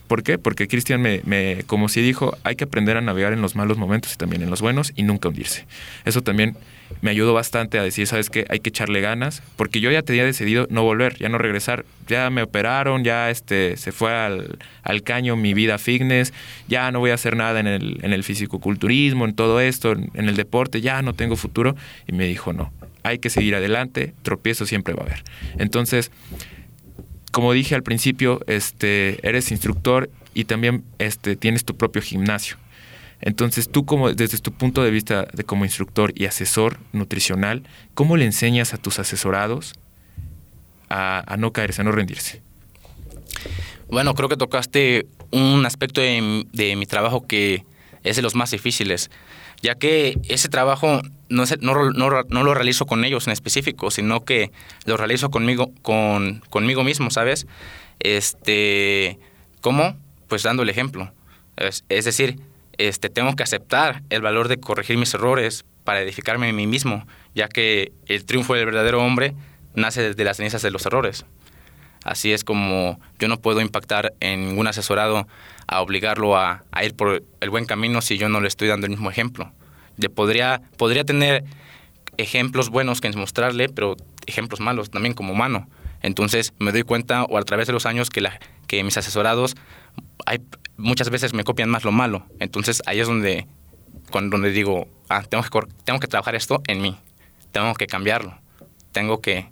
¿Por 0.07 0.21
qué? 0.21 0.37
Porque 0.37 0.67
Cristian 0.67 1.01
me, 1.01 1.21
me, 1.23 1.63
como 1.65 1.89
si 1.89 2.01
dijo, 2.01 2.37
hay 2.43 2.55
que 2.55 2.65
aprender 2.65 2.97
a 2.97 3.01
navegar 3.01 3.33
en 3.33 3.41
los 3.41 3.55
malos 3.55 3.77
momentos 3.77 4.13
y 4.13 4.17
también 4.17 4.43
en 4.43 4.49
los 4.49 4.61
buenos 4.61 4.91
y 4.95 5.03
nunca 5.03 5.29
hundirse. 5.29 5.65
Eso 6.05 6.21
también 6.21 6.55
me 7.01 7.11
ayudó 7.11 7.33
bastante 7.33 7.79
a 7.79 7.83
decir, 7.83 8.07
¿sabes 8.07 8.29
qué? 8.29 8.45
Hay 8.49 8.59
que 8.59 8.69
echarle 8.69 9.01
ganas, 9.01 9.43
porque 9.55 9.79
yo 9.79 9.91
ya 9.91 10.01
tenía 10.01 10.23
decidido 10.25 10.67
no 10.69 10.83
volver, 10.83 11.17
ya 11.17 11.29
no 11.29 11.37
regresar. 11.37 11.85
Ya 12.07 12.29
me 12.29 12.41
operaron, 12.43 13.03
ya 13.03 13.29
este, 13.29 13.77
se 13.77 13.91
fue 13.91 14.13
al, 14.13 14.57
al 14.83 15.03
caño 15.03 15.35
mi 15.35 15.53
vida 15.53 15.77
fitness, 15.77 16.33
ya 16.67 16.91
no 16.91 16.99
voy 16.99 17.11
a 17.11 17.13
hacer 17.13 17.37
nada 17.37 17.59
en 17.59 17.67
el, 17.67 17.99
en 18.03 18.13
el 18.13 18.23
fisicoculturismo, 18.23 19.25
en 19.25 19.35
todo 19.35 19.61
esto, 19.61 19.93
en 19.93 20.29
el 20.29 20.35
deporte, 20.35 20.81
ya 20.81 21.01
no 21.01 21.13
tengo 21.13 21.35
futuro. 21.35 21.75
Y 22.07 22.11
me 22.13 22.25
dijo, 22.25 22.51
no, 22.53 22.73
hay 23.03 23.19
que 23.19 23.29
seguir 23.29 23.55
adelante, 23.55 24.13
tropiezo 24.23 24.65
siempre 24.65 24.93
va 24.93 25.03
a 25.03 25.05
haber. 25.05 25.23
Entonces, 25.57 26.11
como 27.31 27.53
dije 27.53 27.75
al 27.75 27.83
principio, 27.83 28.41
este, 28.47 29.19
eres 29.27 29.51
instructor 29.51 30.09
y 30.33 30.45
también 30.45 30.83
este, 30.99 31.35
tienes 31.35 31.65
tu 31.65 31.75
propio 31.75 32.01
gimnasio. 32.01 32.57
Entonces, 33.25 33.69
tú 33.69 33.85
como 33.85 34.11
desde 34.11 34.37
tu 34.39 34.51
punto 34.51 34.83
de 34.83 34.91
vista 34.91 35.25
de 35.33 35.45
como 35.45 35.63
instructor 35.63 36.11
y 36.13 36.25
asesor 36.25 36.77
nutricional, 36.91 37.63
¿cómo 37.93 38.17
le 38.17 38.25
enseñas 38.25 38.73
a 38.73 38.77
tus 38.77 38.99
asesorados 38.99 39.73
a, 40.89 41.35
no 41.39 41.53
caerse, 41.53 41.81
a 41.81 41.85
no 41.85 41.93
rendirse? 41.93 42.41
Bueno, 43.89 44.13
creo 44.13 44.27
que 44.27 44.35
tocaste 44.35 45.07
un 45.31 45.65
aspecto 45.65 46.01
de, 46.01 46.75
mi 46.75 46.85
trabajo 46.85 47.25
que 47.25 47.65
es 48.03 48.17
de 48.17 48.21
los 48.21 48.35
más 48.35 48.51
difíciles 48.51 49.09
ya 49.61 49.75
que 49.75 50.19
ese 50.27 50.49
trabajo 50.49 51.01
no, 51.29 51.45
no, 51.61 52.43
lo 52.43 52.53
realizo 52.53 52.85
con 52.85 53.05
ellos 53.05 53.27
en 53.27 53.31
específico, 53.31 53.91
sino 53.91 54.25
que 54.25 54.51
lo 54.83 54.97
realizo 54.97 55.31
conmigo, 55.31 55.71
con, 55.81 56.43
conmigo 56.49 56.83
mismo, 56.83 57.09
¿sabes? 57.11 57.47
Este, 58.01 59.19
¿Cómo? 59.61 59.95
Pues 60.27 60.43
dando 60.43 60.63
el 60.63 60.69
ejemplo. 60.69 61.13
Es, 61.55 61.85
decir, 61.87 62.41
este, 62.77 63.09
tengo 63.09 63.35
que 63.35 63.43
aceptar 63.43 64.03
el 64.09 64.21
valor 64.21 64.47
de 64.47 64.59
corregir 64.59 64.97
mis 64.97 65.13
errores 65.13 65.65
para 65.83 66.01
edificarme 66.01 66.49
en 66.49 66.55
mí 66.55 66.67
mismo, 66.67 67.05
ya 67.35 67.47
que 67.47 67.91
el 68.07 68.25
triunfo 68.25 68.53
del 68.53 68.65
verdadero 68.65 69.03
hombre 69.03 69.35
nace 69.75 70.01
desde 70.01 70.23
las 70.23 70.37
cenizas 70.37 70.61
de 70.61 70.71
los 70.71 70.85
errores. 70.85 71.25
Así 72.03 72.33
es 72.33 72.43
como 72.43 72.99
yo 73.17 73.27
no 73.27 73.39
puedo 73.39 73.61
impactar 73.61 74.13
en 74.19 74.47
ningún 74.47 74.67
asesorado 74.67 75.27
a 75.67 75.81
obligarlo 75.81 76.37
a, 76.37 76.63
ir 76.83 76.95
por 76.95 77.23
el 77.39 77.49
buen 77.49 77.65
camino 77.65 78.01
si 78.01 78.17
yo 78.17 78.27
no 78.27 78.41
le 78.41 78.47
estoy 78.47 78.67
dando 78.67 78.85
el 78.85 78.91
mismo 78.91 79.09
ejemplo. 79.09 79.51
De 79.95 80.09
podría, 80.09 80.61
podría 80.77 81.05
tener 81.05 81.45
ejemplos 82.17 82.69
buenos 82.69 82.99
que 82.99 83.09
mostrarle, 83.11 83.69
pero 83.69 83.95
ejemplos 84.25 84.59
malos 84.59 84.89
también 84.89 85.13
como 85.13 85.33
humano. 85.33 85.67
Entonces 86.01 86.53
me 86.59 86.71
doy 86.71 86.83
cuenta, 86.83 87.23
o 87.23 87.37
a 87.37 87.43
través 87.43 87.67
de 87.67 87.73
los 87.73 87.85
años, 87.85 88.09
que, 88.09 88.83
mis 88.83 88.97
asesorados 88.97 89.55
hay, 90.25 90.39
muchas 90.77 91.09
veces 91.09 91.33
me 91.33 91.43
copian 91.43 91.69
más 91.69 91.83
lo 91.83 91.91
malo. 91.91 92.25
Entonces 92.39 92.81
ahí 92.85 92.99
es 92.99 93.07
donde, 93.07 93.47
cuando, 94.11 94.37
donde 94.37 94.51
digo, 94.51 94.87
ah, 95.09 95.23
tengo, 95.23 95.43
que, 95.43 95.59
tengo 95.83 95.99
que 95.99 96.07
trabajar 96.07 96.35
esto 96.35 96.61
en 96.67 96.81
mí, 96.81 96.97
tengo 97.51 97.73
que 97.73 97.87
cambiarlo, 97.87 98.37
tengo 98.91 99.21
que, 99.21 99.49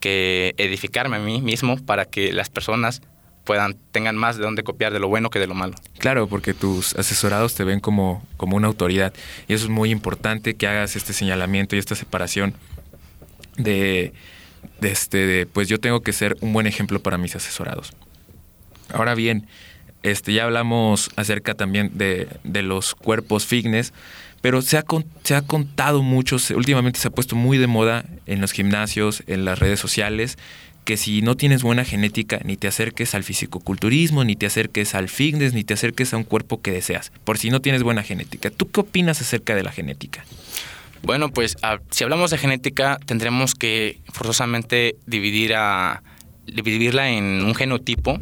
que 0.00 0.54
edificarme 0.58 1.16
a 1.16 1.20
mí 1.20 1.40
mismo 1.40 1.76
para 1.84 2.04
que 2.04 2.32
las 2.32 2.50
personas 2.50 3.02
puedan, 3.44 3.76
tengan 3.92 4.16
más 4.16 4.36
de 4.36 4.44
dónde 4.44 4.64
copiar 4.64 4.92
de 4.92 4.98
lo 4.98 5.08
bueno 5.08 5.30
que 5.30 5.38
de 5.38 5.46
lo 5.46 5.54
malo. 5.54 5.74
Claro, 5.98 6.26
porque 6.26 6.54
tus 6.54 6.94
asesorados 6.96 7.54
te 7.54 7.64
ven 7.64 7.80
como, 7.80 8.26
como 8.36 8.56
una 8.56 8.66
autoridad 8.66 9.12
y 9.46 9.54
eso 9.54 9.64
es 9.64 9.70
muy 9.70 9.90
importante 9.90 10.54
que 10.54 10.66
hagas 10.66 10.96
este 10.96 11.12
señalamiento 11.12 11.76
y 11.76 11.78
esta 11.78 11.94
separación 11.94 12.54
de, 13.56 14.12
este, 14.82 15.18
de, 15.18 15.46
pues 15.46 15.68
yo 15.68 15.78
tengo 15.78 16.00
que 16.02 16.12
ser 16.12 16.36
un 16.40 16.52
buen 16.52 16.66
ejemplo 16.66 17.00
para 17.00 17.18
mis 17.18 17.36
asesorados. 17.36 17.92
Ahora 18.92 19.14
bien, 19.14 19.46
este, 20.02 20.32
ya 20.32 20.44
hablamos 20.44 21.10
acerca 21.16 21.54
también 21.54 21.92
de, 21.94 22.28
de 22.44 22.62
los 22.62 22.94
cuerpos 22.94 23.46
fitness, 23.46 23.92
pero 24.40 24.60
se 24.60 24.76
ha, 24.76 24.84
se 25.22 25.34
ha 25.34 25.42
contado 25.42 26.02
mucho, 26.02 26.36
últimamente 26.54 27.00
se 27.00 27.08
ha 27.08 27.10
puesto 27.10 27.34
muy 27.34 27.56
de 27.56 27.66
moda 27.66 28.04
en 28.26 28.42
los 28.42 28.52
gimnasios, 28.52 29.22
en 29.26 29.46
las 29.46 29.58
redes 29.58 29.80
sociales, 29.80 30.36
que 30.84 30.98
si 30.98 31.22
no 31.22 31.34
tienes 31.34 31.62
buena 31.62 31.84
genética, 31.84 32.40
ni 32.44 32.58
te 32.58 32.68
acerques 32.68 33.14
al 33.14 33.24
fisicoculturismo, 33.24 34.22
ni 34.22 34.36
te 34.36 34.44
acerques 34.44 34.94
al 34.94 35.08
fitness, 35.08 35.54
ni 35.54 35.64
te 35.64 35.72
acerques 35.72 36.12
a 36.12 36.18
un 36.18 36.24
cuerpo 36.24 36.60
que 36.60 36.70
deseas, 36.70 37.10
por 37.24 37.38
si 37.38 37.48
no 37.48 37.60
tienes 37.60 37.82
buena 37.82 38.02
genética. 38.02 38.50
¿Tú 38.50 38.70
qué 38.70 38.80
opinas 38.80 39.20
acerca 39.22 39.54
de 39.54 39.62
la 39.62 39.72
genética? 39.72 40.26
Bueno, 41.02 41.30
pues 41.30 41.56
si 41.90 42.04
hablamos 42.04 42.30
de 42.30 42.38
genética, 42.38 42.98
tendremos 43.06 43.54
que 43.54 44.00
forzosamente 44.12 44.96
dividir 45.06 45.54
a, 45.54 46.02
dividirla 46.46 47.10
en 47.10 47.44
un 47.44 47.54
genotipo 47.54 48.18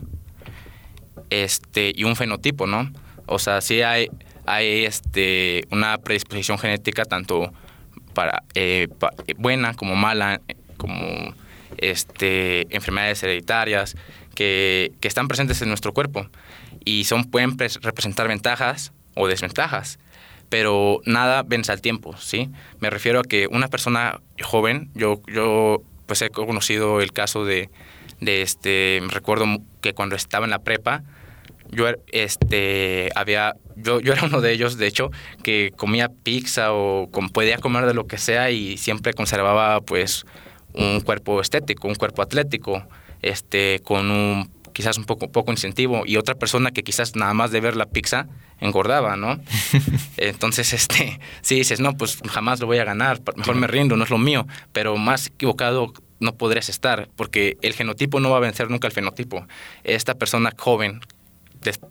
este, 1.33 1.93
y 1.95 2.05
un 2.05 2.15
fenotipo, 2.15 2.67
¿no? 2.67 2.93
O 3.27 3.39
sea, 3.39 3.63
sí 3.63 3.81
hay, 3.81 4.09
hay 4.45 4.85
este, 4.85 5.65
una 5.71 5.97
predisposición 5.97 6.59
genética 6.59 7.05
tanto 7.07 7.53
para 8.13 8.43
eh, 8.55 8.89
buena 9.39 9.73
como 9.73 9.97
mala, 9.97 10.43
como 10.77 11.35
este, 11.79 12.75
enfermedades 12.75 13.23
hereditarias 13.23 13.97
que, 14.35 14.93
que, 15.01 15.09
están 15.09 15.27
presentes 15.29 15.63
en 15.63 15.69
nuestro 15.69 15.95
cuerpo 15.95 16.27
y 16.85 17.05
son, 17.05 17.25
pueden 17.25 17.57
representar 17.59 18.29
ventajas 18.29 18.93
o 19.15 19.27
desventajas, 19.27 19.99
pero 20.51 21.01
nada 21.07 21.45
vence 21.45 21.73
al 21.73 21.81
tiempo, 21.81 22.15
¿sí? 22.19 22.51
Me 22.81 22.91
refiero 22.91 23.21
a 23.21 23.23
que 23.23 23.47
una 23.47 23.69
persona 23.69 24.21
joven, 24.43 24.91
yo, 24.95 25.23
yo 25.29 25.83
pues 26.05 26.21
he 26.21 26.29
conocido 26.29 27.01
el 27.01 27.13
caso 27.13 27.47
de, 27.47 27.71
de 28.21 28.43
este, 28.43 29.01
recuerdo 29.09 29.47
que 29.81 29.95
cuando 29.95 30.15
estaba 30.15 30.45
en 30.45 30.51
la 30.51 30.59
prepa, 30.59 31.05
yo 31.73 31.87
este 32.09 33.11
había 33.15 33.55
yo, 33.77 34.01
yo 34.01 34.13
era 34.13 34.27
uno 34.27 34.41
de 34.41 34.53
ellos 34.53 34.77
de 34.77 34.87
hecho 34.87 35.11
que 35.43 35.73
comía 35.77 36.09
pizza 36.09 36.73
o 36.73 37.11
podía 37.33 37.59
comer 37.59 37.87
de 37.87 37.95
lo 37.95 38.07
que 38.07 38.19
sea 38.19 38.51
y 38.51 38.77
siempre 38.77 39.15
conservaba 39.15 39.81
pues 39.81 40.25
un 40.75 41.01
cuerpo 41.01 41.41
estético 41.41 41.89
un 41.89 41.95
cuerpo 41.95 42.23
atlético 42.23 42.87
este 43.23 43.81
con 43.83 44.11
un 44.11 44.51
quizás 44.75 44.99
un 44.99 45.05
poco 45.05 45.31
poco 45.31 45.51
incentivo 45.51 46.05
y 46.07 46.17
otra 46.17 46.35
persona 46.35 46.71
que 46.71 46.83
quizás 46.83 47.17
nada 47.17 47.35
más 47.35 47.51
de 47.51 47.61
ver 47.61 47.77
la 47.77 47.87
pizza 47.87 48.27
engordaba 48.61 49.17
no 49.17 49.41
entonces 50.19 50.73
este 50.75 51.19
sí 51.41 51.57
dices 51.57 51.81
no 51.81 51.97
pues 51.97 52.19
jamás 52.29 52.61
lo 52.61 52.67
voy 52.67 52.79
a 52.79 52.85
ganar 52.85 53.21
mejor 53.37 53.57
me 53.57 53.67
rindo 53.67 53.97
no 53.97 54.05
es 54.05 54.11
lo 54.11 54.19
mío 54.19 54.47
pero 54.73 54.97
más 54.97 55.29
equivocado 55.29 55.93
no 56.23 56.37
podrías 56.37 56.69
estar, 56.69 57.09
porque 57.17 57.59
el 57.63 57.75
genotipo 57.75 58.21
no 58.21 58.31
va 58.31 58.37
a 58.37 58.41
vencer 58.41 58.71
nunca 58.71 58.87
el 58.87 58.93
fenotipo. 58.93 59.45
Esta 59.83 60.15
persona 60.15 60.53
joven 60.57 61.01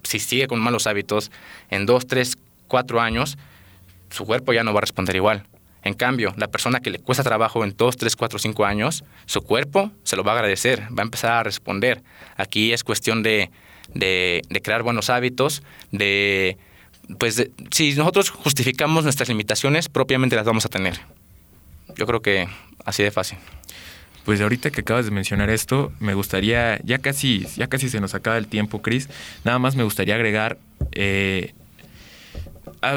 si 0.03 0.19
sigue 0.19 0.47
con 0.47 0.60
malos 0.60 0.88
hábitos, 0.88 1.31
en 1.69 1.86
dos, 1.86 2.07
tres, 2.07 2.38
cuatro 2.67 3.01
años, 3.01 3.38
su 4.10 4.25
cuerpo 4.25 4.53
ya 4.53 4.63
no 4.63 4.73
va 4.73 4.79
a 4.79 4.81
responder 4.81 5.15
igual. 5.15 5.45
En 5.84 5.93
cambio, 5.95 6.34
la 6.38 6.47
persona 6.47 6.79
que 6.79 6.91
le 6.91 6.99
cuesta 6.99 7.23
trabajo 7.23 7.63
en 7.63 7.75
dos, 7.75 7.97
tres, 7.97 8.15
cuatro, 8.15 8.38
cinco 8.38 8.65
años, 8.65 9.03
su 9.25 9.41
cuerpo 9.41 9.91
se 10.03 10.15
lo 10.15 10.23
va 10.23 10.34
a 10.34 10.36
agradecer, 10.36 10.84
va 10.95 11.01
a 11.01 11.05
empezar 11.05 11.31
a 11.31 11.43
responder. 11.43 12.03
Aquí 12.38 12.71
es 12.71 12.84
cuestión 12.84 13.23
de, 13.23 13.49
de, 13.93 14.62
crear 14.63 14.84
buenos 14.84 15.10
hábitos, 15.10 15.63
de, 15.91 16.57
pues, 17.17 17.49
si 17.71 17.93
nosotros 17.95 18.29
justificamos 18.29 19.03
nuestras 19.03 19.27
limitaciones, 19.29 19.89
propiamente 19.89 20.36
las 20.36 20.45
vamos 20.45 20.65
a 20.65 20.69
tener. 20.69 20.99
Yo 21.95 22.05
creo 22.05 22.21
que 22.21 22.47
así 22.86 23.01
de 23.01 23.12
fácil. 23.12 23.39
Pues 24.25 24.39
ahorita 24.39 24.69
que 24.69 24.81
acabas 24.81 25.05
de 25.05 25.12
mencionar 25.12 25.49
esto, 25.49 25.91
me 25.99 26.13
gustaría, 26.13 26.79
ya 26.84 26.99
casi, 26.99 27.47
ya 27.57 27.67
casi 27.67 27.89
se 27.89 27.99
nos 27.99 28.13
acaba 28.13 28.38
el 28.38 28.47
tiempo, 28.47 28.81
Cris, 28.81 29.10
nada 29.43 29.57
más 29.57 29.75
me 29.75 29.84
gustaría 29.84 30.15
agregar, 30.15 30.57
eh, 30.91 31.53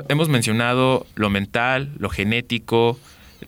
hemos 0.09 0.29
mencionado 0.29 1.07
lo 1.15 1.31
mental, 1.31 1.93
lo 1.99 2.11
genético, 2.11 2.99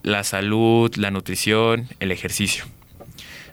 la 0.02 0.24
salud, 0.24 0.94
la 0.96 1.10
nutrición, 1.10 1.88
el 2.00 2.12
ejercicio, 2.12 2.64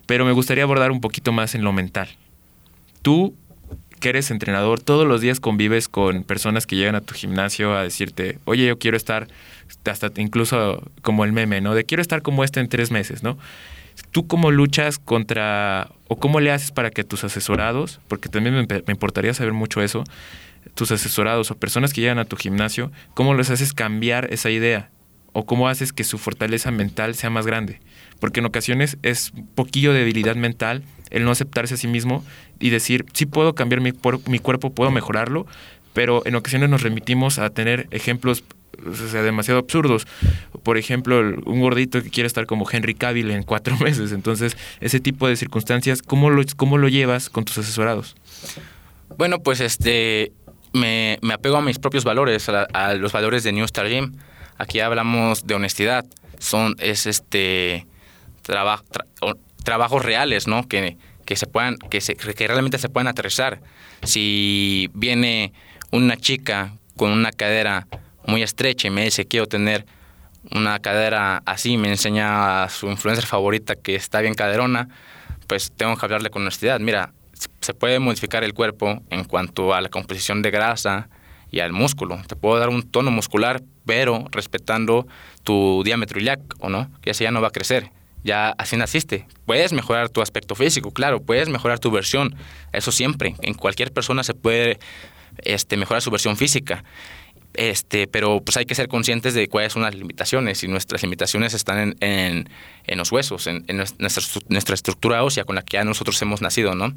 pero 0.05 0.25
me 0.25 0.31
gustaría 0.31 0.63
abordar 0.63 0.91
un 0.91 1.01
poquito 1.01 1.31
más 1.31 1.55
en 1.55 1.63
lo 1.63 1.73
mental. 1.73 2.07
Tú, 3.01 3.35
que 3.99 4.09
eres 4.09 4.31
entrenador, 4.31 4.81
todos 4.81 5.07
los 5.07 5.21
días 5.21 5.39
convives 5.39 5.87
con 5.87 6.23
personas 6.23 6.67
que 6.67 6.75
llegan 6.75 6.95
a 6.95 7.01
tu 7.01 7.13
gimnasio 7.13 7.75
a 7.75 7.83
decirte, 7.83 8.37
oye, 8.45 8.65
yo 8.65 8.77
quiero 8.77 8.97
estar, 8.97 9.27
hasta 9.85 10.11
incluso 10.17 10.91
como 11.01 11.25
el 11.25 11.31
meme, 11.31 11.61
¿no? 11.61 11.73
De 11.73 11.85
quiero 11.85 12.01
estar 12.01 12.21
como 12.21 12.43
este 12.43 12.59
en 12.59 12.67
tres 12.67 12.91
meses, 12.91 13.23
¿no? 13.23 13.37
¿Tú 14.11 14.27
cómo 14.27 14.51
luchas 14.51 14.99
contra 14.99 15.89
o 16.07 16.17
cómo 16.17 16.39
le 16.39 16.51
haces 16.51 16.71
para 16.71 16.91
que 16.91 17.03
tus 17.03 17.23
asesorados, 17.23 17.99
porque 18.07 18.29
también 18.29 18.67
me, 18.67 18.91
importaría 18.91 19.33
saber 19.33 19.53
mucho 19.53 19.81
eso, 19.81 20.03
tus 20.75 20.91
asesorados 20.91 21.49
o 21.51 21.55
personas 21.55 21.93
que 21.93 22.01
llegan 22.01 22.19
a 22.19 22.25
tu 22.25 22.35
gimnasio, 22.35 22.91
cómo 23.13 23.33
les 23.33 23.49
haces 23.49 23.73
cambiar 23.73 24.31
esa 24.31 24.49
idea? 24.49 24.89
¿O 25.35 25.47
cómo 25.47 25.67
haces 25.67 25.91
que 25.91 26.03
su 26.03 26.19
fortaleza 26.19 26.69
mental 26.69 27.15
sea 27.15 27.31
más 27.31 27.47
grande? 27.47 27.79
Porque 28.19 28.39
en 28.39 28.45
ocasiones 28.45 28.97
es 29.01 29.31
un 29.31 29.47
poquillo 29.47 29.91
de 29.91 29.99
debilidad 29.99 30.35
mental 30.35 30.83
el 31.09 31.25
no 31.25 31.31
aceptarse 31.31 31.73
a 31.73 31.77
sí 31.77 31.87
mismo 31.87 32.23
y 32.59 32.69
decir, 32.69 33.05
sí 33.13 33.25
puedo 33.25 33.55
cambiar 33.55 33.81
mi, 33.81 33.93
mi 34.27 34.39
cuerpo, 34.39 34.73
puedo 34.73 34.91
mejorarlo, 34.91 35.47
pero 35.93 36.23
en 36.25 36.35
ocasiones 36.35 36.69
nos 36.69 36.81
remitimos 36.81 37.39
a 37.39 37.49
tener 37.49 37.87
ejemplos 37.91 38.43
sea, 38.93 39.21
demasiado 39.21 39.59
absurdos. 39.59 40.07
Por 40.63 40.77
ejemplo, 40.77 41.19
un 41.45 41.61
gordito 41.61 42.01
que 42.01 42.09
quiere 42.09 42.27
estar 42.27 42.45
como 42.45 42.69
Henry 42.69 42.95
Cavill 42.95 43.31
en 43.31 43.43
cuatro 43.43 43.77
meses. 43.79 44.11
Entonces, 44.11 44.57
ese 44.81 44.99
tipo 44.99 45.27
de 45.27 45.35
circunstancias, 45.35 46.01
¿cómo 46.01 46.29
lo, 46.29 46.43
cómo 46.55 46.77
lo 46.77 46.87
llevas 46.87 47.29
con 47.29 47.45
tus 47.45 47.57
asesorados? 47.57 48.15
Bueno, 49.17 49.39
pues 49.39 49.59
este 49.61 50.31
me, 50.73 51.19
me 51.21 51.35
apego 51.35 51.57
a 51.57 51.61
mis 51.61 51.79
propios 51.79 52.03
valores, 52.03 52.49
a, 52.49 52.93
los 52.95 53.11
valores 53.11 53.43
de 53.43 53.51
New 53.51 53.65
Star 53.65 53.87
Gym. 53.87 54.13
Aquí 54.57 54.79
hablamos 54.79 55.45
de 55.45 55.55
honestidad. 55.55 56.05
Son, 56.39 56.75
es 56.79 57.05
este 57.05 57.87
trabajos 59.63 60.03
reales, 60.03 60.47
¿no? 60.47 60.67
Que, 60.67 60.97
que 61.25 61.35
se 61.35 61.47
puedan, 61.47 61.77
que, 61.77 62.01
se, 62.01 62.15
que 62.15 62.47
realmente 62.47 62.77
se 62.77 62.89
puedan 62.89 63.07
aterrizar. 63.07 63.61
Si 64.03 64.89
viene 64.93 65.53
una 65.91 66.17
chica 66.17 66.73
con 66.97 67.11
una 67.11 67.31
cadera 67.31 67.87
muy 68.25 68.43
estrecha 68.43 68.87
y 68.87 68.91
me 68.91 69.03
dice 69.03 69.25
quiero 69.25 69.47
tener 69.47 69.85
una 70.51 70.79
cadera 70.79 71.41
así, 71.45 71.77
me 71.77 71.89
enseña 71.89 72.63
a 72.63 72.69
su 72.69 72.87
influencer 72.87 73.25
favorita 73.25 73.75
que 73.75 73.95
está 73.95 74.21
bien 74.21 74.33
caderona, 74.33 74.89
pues 75.47 75.71
tengo 75.75 75.95
que 75.95 76.05
hablarle 76.05 76.29
con 76.29 76.41
honestidad. 76.41 76.79
Mira, 76.79 77.13
se 77.61 77.73
puede 77.73 77.99
modificar 77.99 78.43
el 78.43 78.53
cuerpo 78.53 79.01
en 79.09 79.23
cuanto 79.23 79.73
a 79.73 79.81
la 79.81 79.89
composición 79.89 80.41
de 80.41 80.51
grasa 80.51 81.09
y 81.51 81.59
al 81.59 81.71
músculo. 81.71 82.21
Te 82.27 82.35
puedo 82.35 82.59
dar 82.59 82.69
un 82.69 82.83
tono 82.83 83.11
muscular, 83.11 83.61
pero 83.85 84.25
respetando 84.31 85.07
tu 85.43 85.83
diámetro 85.83 86.19
iliac, 86.19 86.41
¿o 86.59 86.69
no? 86.69 86.89
Que 87.01 87.11
así 87.11 87.23
ya 87.23 87.31
no 87.31 87.41
va 87.41 87.49
a 87.49 87.51
crecer. 87.51 87.91
Ya 88.23 88.49
así 88.57 88.77
naciste. 88.77 89.27
Puedes 89.45 89.73
mejorar 89.73 90.09
tu 90.09 90.21
aspecto 90.21 90.55
físico, 90.55 90.91
claro, 90.91 91.21
puedes 91.21 91.49
mejorar 91.49 91.79
tu 91.79 91.91
versión. 91.91 92.35
Eso 92.71 92.91
siempre. 92.91 93.35
En 93.41 93.53
cualquier 93.53 93.91
persona 93.91 94.23
se 94.23 94.33
puede 94.33 94.79
este, 95.39 95.77
mejorar 95.77 96.01
su 96.01 96.09
versión 96.09 96.37
física. 96.37 96.83
Este, 97.53 98.07
pero 98.07 98.41
pues 98.41 98.57
hay 98.57 98.65
que 98.65 98.73
ser 98.73 98.87
conscientes 98.87 99.35
de 99.35 99.47
cuáles 99.47 99.73
son 99.73 99.83
las 99.83 99.93
limitaciones 99.93 100.63
y 100.63 100.67
nuestras 100.67 101.03
limitaciones 101.03 101.53
están 101.53 101.95
en, 101.99 102.49
en, 102.87 102.97
los 102.97 103.11
huesos, 103.11 103.45
en, 103.45 103.63
nuestra, 103.67 104.23
nuestra, 104.49 104.73
estructura 104.73 105.23
ósea 105.23 105.43
con 105.43 105.55
la 105.55 105.61
que 105.61 105.77
ya 105.77 105.83
nosotros 105.83 106.19
hemos 106.23 106.41
nacido, 106.41 106.73
¿no? 106.73 106.91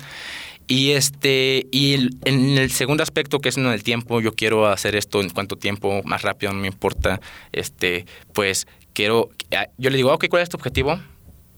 Y, 0.66 0.92
este, 0.92 1.66
y 1.70 2.08
en 2.24 2.58
el 2.58 2.70
segundo 2.70 3.02
aspecto, 3.02 3.40
que 3.40 3.50
es 3.50 3.58
en 3.58 3.66
el 3.66 3.82
tiempo, 3.82 4.20
yo 4.20 4.32
quiero 4.32 4.66
hacer 4.66 4.96
esto 4.96 5.20
en 5.20 5.28
cuanto 5.28 5.56
tiempo, 5.56 6.02
más 6.04 6.22
rápido, 6.22 6.52
no 6.52 6.60
me 6.60 6.68
importa, 6.68 7.20
este, 7.52 8.06
pues 8.32 8.66
quiero, 8.94 9.28
ah, 9.54 9.68
yo 9.76 9.90
le 9.90 9.96
digo, 9.96 10.12
ok, 10.12 10.26
¿cuál 10.28 10.42
es 10.42 10.48
tu 10.48 10.56
objetivo? 10.56 10.98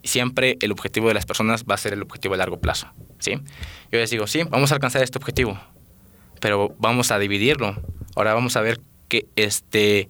Siempre 0.02 0.58
el 0.61 0.72
objetivo 0.72 1.08
de 1.08 1.14
las 1.14 1.24
personas 1.24 1.64
va 1.64 1.76
a 1.76 1.78
ser 1.78 1.92
el 1.92 2.02
objetivo 2.02 2.34
a 2.34 2.37
largo 2.37 2.61
plazo, 2.61 2.88
¿sí? 3.20 3.34
Yo 3.92 3.98
les 3.98 4.11
digo, 4.11 4.26
sí, 4.26 4.42
vamos 4.42 4.72
a 4.72 4.74
alcanzar 4.74 5.02
este 5.02 5.18
objetivo, 5.18 5.58
pero 6.40 6.74
vamos 6.78 7.12
a 7.12 7.18
dividirlo. 7.18 7.80
Ahora 8.18 8.35
vamos 8.35 8.57
a 8.57 8.62
ver 8.62 8.81
que 9.07 9.26
este, 9.37 10.09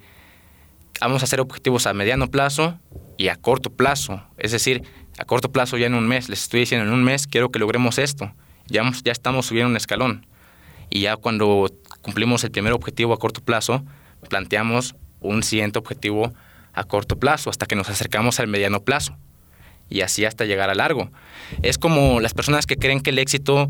vamos 0.99 1.23
a 1.23 1.27
hacer 1.27 1.41
objetivos 1.41 1.87
a 1.87 1.93
mediano 1.93 2.29
plazo 2.29 2.79
y 3.19 3.29
a 3.29 3.37
corto 3.37 3.69
plazo. 3.69 4.23
Es 4.39 4.51
decir, 4.51 4.83
a 5.19 5.27
corto 5.27 5.53
plazo 5.53 5.77
ya 5.77 5.89
en 5.89 5.95
un 5.95 6.09
mes, 6.09 6.31
les 6.31 6.41
estoy 6.41 6.61
diciendo 6.61 6.87
en 6.87 6.95
un 6.95 7.05
mes 7.05 7.27
quiero 7.27 7.51
que 7.51 7.59
logremos 7.59 7.99
esto. 7.99 8.33
Ya, 8.67 8.91
ya 9.05 9.13
estamos 9.13 9.45
subiendo 9.45 9.69
un 9.69 9.77
escalón. 9.77 10.27
Y 10.89 11.01
ya 11.01 11.19
cuando 11.19 11.71
cumplimos 12.01 12.43
el 12.45 12.51
primer 12.51 12.73
objetivo 12.73 13.13
a 13.13 13.19
corto 13.19 13.43
plazo, 13.43 13.85
planteamos 14.31 14.95
un 15.21 15.43
siguiente 15.43 15.79
objetivo 15.79 16.33
a 16.73 16.85
corto 16.85 17.19
plazo 17.19 17.51
hasta 17.51 17.67
que 17.67 17.77
nos 17.77 17.91
acercamos 17.91 18.41
al 18.41 18.47
mediano 18.47 18.81
plazo. 18.81 19.19
Y 19.91 20.01
así 20.01 20.25
hasta 20.25 20.47
llegar 20.47 20.71
a 20.71 20.75
largo. 20.75 21.11
Es 21.61 21.77
como 21.77 22.21
las 22.21 22.33
personas 22.33 22.65
que 22.65 22.77
creen 22.77 23.03
que 23.03 23.11
el 23.11 23.19
éxito 23.19 23.69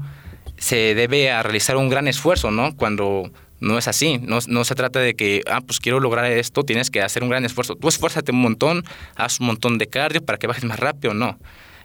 se 0.58 0.94
debe 0.94 1.32
a 1.32 1.42
realizar 1.42 1.76
un 1.76 1.88
gran 1.88 2.06
esfuerzo, 2.06 2.52
¿no? 2.52 2.76
Cuando 2.76 3.32
no 3.60 3.78
es 3.78 3.88
así, 3.88 4.18
no, 4.18 4.38
no, 4.46 4.64
se 4.64 4.74
trata 4.74 5.00
de 5.00 5.14
que, 5.14 5.42
ah, 5.50 5.60
pues 5.60 5.80
quiero 5.80 6.00
lograr 6.00 6.26
esto, 6.26 6.64
tienes 6.64 6.90
que 6.90 7.02
hacer 7.02 7.22
un 7.22 7.28
gran 7.28 7.44
esfuerzo. 7.44 7.74
Tú 7.74 7.88
esfuérzate 7.88 8.32
un 8.32 8.40
montón, 8.40 8.84
haz 9.16 9.40
un 9.40 9.46
montón 9.46 9.78
de 9.78 9.88
cardio 9.88 10.24
para 10.24 10.38
que 10.38 10.46
bajes 10.46 10.64
más 10.64 10.78
rápido, 10.78 11.14
no. 11.14 11.38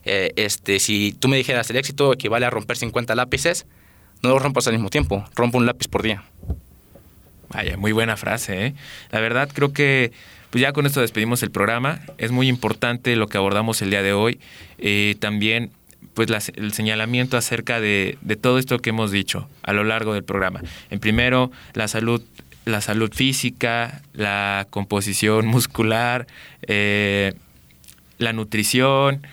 Eh, 0.06 0.34
este, 0.36 0.80
si 0.80 1.14
tú 1.14 1.28
me 1.28 1.38
dijeras 1.38 1.70
el 1.70 1.78
éxito 1.78 2.14
equivale 2.14 2.46
a 2.46 2.50
romper 2.50 2.78
50 2.78 3.16
lápices, 3.16 3.66
no 4.22 4.30
lo 4.30 4.40
rompas 4.40 4.68
al 4.68 4.74
mismo 4.74 4.90
tiempo, 4.90 5.26
rompo 5.36 5.58
un 5.58 5.66
lápiz 5.66 5.88
por 5.88 6.04
día. 6.04 6.24
Vaya, 7.50 7.78
muy 7.78 7.92
buena 7.92 8.18
frase, 8.18 8.68
¿eh? 8.68 8.74
La 9.12 9.20
verdad 9.20 9.50
creo 9.54 9.74
que 9.74 10.12
pues 10.54 10.62
ya 10.62 10.72
con 10.72 10.86
esto 10.86 11.02
despedimos 11.02 11.42
el 11.42 11.50
programa. 11.50 12.02
Es 12.20 12.30
muy 12.30 12.48
importante 12.48 13.16
lo 13.16 13.28
que 13.28 13.40
abordamos 13.40 13.82
el 13.82 13.90
día 13.90 14.04
de 14.04 14.14
hoy. 14.14 14.40
Eh, 14.78 15.16
también 15.20 15.72
pues 16.14 16.52
el 16.56 16.74
señalamiento 16.74 17.38
acerca 17.38 17.80
de, 17.80 18.18
todo 18.42 18.60
esto 18.60 18.80
que 18.80 18.92
hemos 18.92 19.12
dicho 19.12 19.48
a 19.64 19.74
lo 19.74 19.84
largo 19.84 20.14
del 20.14 20.24
programa. 20.24 20.62
En 20.90 21.00
primero, 21.00 21.52
la 21.74 21.88
salud 21.88 22.22
la 22.66 22.80
salud 22.80 23.12
física, 23.14 24.02
la 24.14 24.68
composición 24.70 25.46
muscular, 25.48 26.28
eh, 26.62 27.34
la 28.20 28.32
nutrición, 28.32 29.28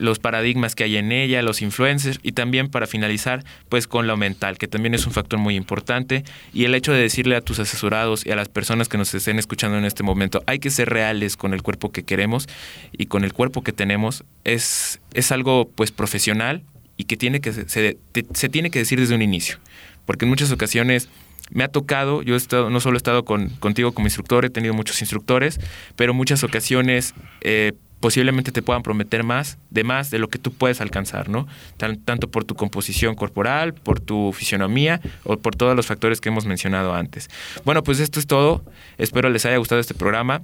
los 0.00 0.18
paradigmas 0.18 0.74
que 0.74 0.84
hay 0.84 0.96
en 0.96 1.12
ella, 1.12 1.42
los 1.42 1.62
influencers 1.62 2.18
y 2.22 2.32
también 2.32 2.68
para 2.68 2.86
finalizar 2.86 3.44
pues 3.68 3.86
con 3.86 4.06
lo 4.06 4.16
mental, 4.16 4.58
que 4.58 4.66
también 4.66 4.94
es 4.94 5.06
un 5.06 5.12
factor 5.12 5.38
muy 5.38 5.56
importante 5.56 6.24
y 6.52 6.64
el 6.64 6.74
hecho 6.74 6.92
de 6.92 7.00
decirle 7.00 7.36
a 7.36 7.42
tus 7.42 7.58
asesorados 7.58 8.24
y 8.24 8.30
a 8.30 8.36
las 8.36 8.48
personas 8.48 8.88
que 8.88 8.98
nos 8.98 9.14
estén 9.14 9.38
escuchando 9.38 9.76
en 9.78 9.84
este 9.84 10.02
momento, 10.02 10.42
hay 10.46 10.58
que 10.58 10.70
ser 10.70 10.88
reales 10.88 11.36
con 11.36 11.52
el 11.52 11.62
cuerpo 11.62 11.92
que 11.92 12.02
queremos 12.02 12.48
y 12.92 13.06
con 13.06 13.24
el 13.24 13.32
cuerpo 13.32 13.62
que 13.62 13.72
tenemos 13.72 14.24
es, 14.44 15.00
es 15.12 15.32
algo 15.32 15.68
pues 15.74 15.92
profesional 15.92 16.62
y 16.96 17.04
que 17.04 17.16
tiene 17.16 17.40
que 17.40 17.52
se, 17.52 17.66
se 17.68 18.48
tiene 18.48 18.70
que 18.70 18.78
decir 18.78 18.98
desde 18.98 19.14
un 19.14 19.22
inicio, 19.22 19.58
porque 20.06 20.24
en 20.24 20.30
muchas 20.30 20.50
ocasiones 20.50 21.08
me 21.50 21.64
ha 21.64 21.68
tocado, 21.68 22.22
yo 22.22 22.34
he 22.34 22.36
estado, 22.36 22.70
no 22.70 22.80
solo 22.80 22.96
he 22.96 22.98
estado 22.98 23.24
con, 23.24 23.48
contigo 23.48 23.92
como 23.92 24.06
instructor, 24.06 24.44
he 24.44 24.50
tenido 24.50 24.72
muchos 24.72 25.00
instructores, 25.00 25.60
pero 25.96 26.14
muchas 26.14 26.44
ocasiones 26.44 27.14
eh, 27.40 27.72
posiblemente 28.00 28.50
te 28.50 28.62
puedan 28.62 28.82
prometer 28.82 29.22
más, 29.24 29.58
de 29.70 29.84
más 29.84 30.10
de 30.10 30.18
lo 30.18 30.28
que 30.28 30.38
tú 30.38 30.52
puedes 30.52 30.80
alcanzar, 30.80 31.28
¿no? 31.28 31.46
tanto 31.76 32.30
por 32.30 32.44
tu 32.44 32.54
composición 32.54 33.14
corporal, 33.14 33.74
por 33.74 34.00
tu 34.00 34.32
fisionomía 34.32 35.00
o 35.24 35.36
por 35.36 35.54
todos 35.54 35.76
los 35.76 35.86
factores 35.86 36.20
que 36.20 36.30
hemos 36.30 36.46
mencionado 36.46 36.94
antes. 36.94 37.28
Bueno, 37.64 37.82
pues 37.82 38.00
esto 38.00 38.18
es 38.18 38.26
todo. 38.26 38.64
Espero 38.98 39.28
les 39.28 39.44
haya 39.44 39.58
gustado 39.58 39.80
este 39.80 39.94
programa. 39.94 40.42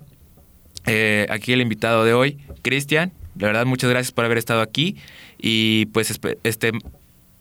Eh, 0.86 1.26
aquí 1.30 1.52
el 1.52 1.60
invitado 1.60 2.04
de 2.04 2.12
hoy, 2.12 2.38
Cristian. 2.62 3.12
De 3.34 3.46
verdad, 3.46 3.66
muchas 3.66 3.90
gracias 3.90 4.12
por 4.12 4.24
haber 4.24 4.38
estado 4.38 4.60
aquí. 4.60 4.96
Y 5.38 5.86
pues 5.86 6.18
este 6.42 6.72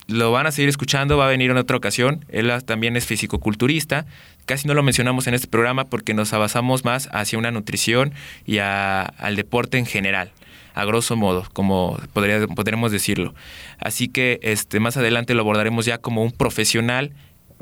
lo 0.07 0.32
van 0.32 0.45
a 0.45 0.51
seguir 0.51 0.70
escuchando, 0.70 1.18
va 1.18 1.26
a 1.26 1.30
venir 1.30 1.51
en 1.51 1.57
otra 1.57 1.78
ocasión. 1.78 2.26
Él 2.30 2.51
también 2.66 2.95
es 2.95 3.05
fisicoculturista. 3.05 4.05
Casi 4.45 4.67
no 4.67 4.73
lo 4.73 4.83
mencionamos 4.83 5.27
en 5.27 5.33
este 5.33 5.47
programa 5.47 5.85
porque 5.85 6.13
nos 6.13 6.33
avanzamos 6.33 6.85
más 6.85 7.09
hacia 7.11 7.39
una 7.39 7.51
nutrición 7.51 8.13
y 8.45 8.59
al 8.59 9.35
deporte 9.35 9.77
en 9.77 9.85
general, 9.85 10.31
a 10.73 10.85
grosso 10.85 11.15
modo, 11.15 11.47
como 11.53 11.99
podría, 12.13 12.45
podríamos 12.47 12.91
decirlo. 12.91 13.33
Así 13.79 14.07
que 14.07 14.39
este, 14.43 14.79
más 14.79 14.97
adelante 14.97 15.33
lo 15.33 15.41
abordaremos 15.41 15.85
ya 15.85 15.97
como 15.97 16.23
un 16.23 16.31
profesional 16.31 17.11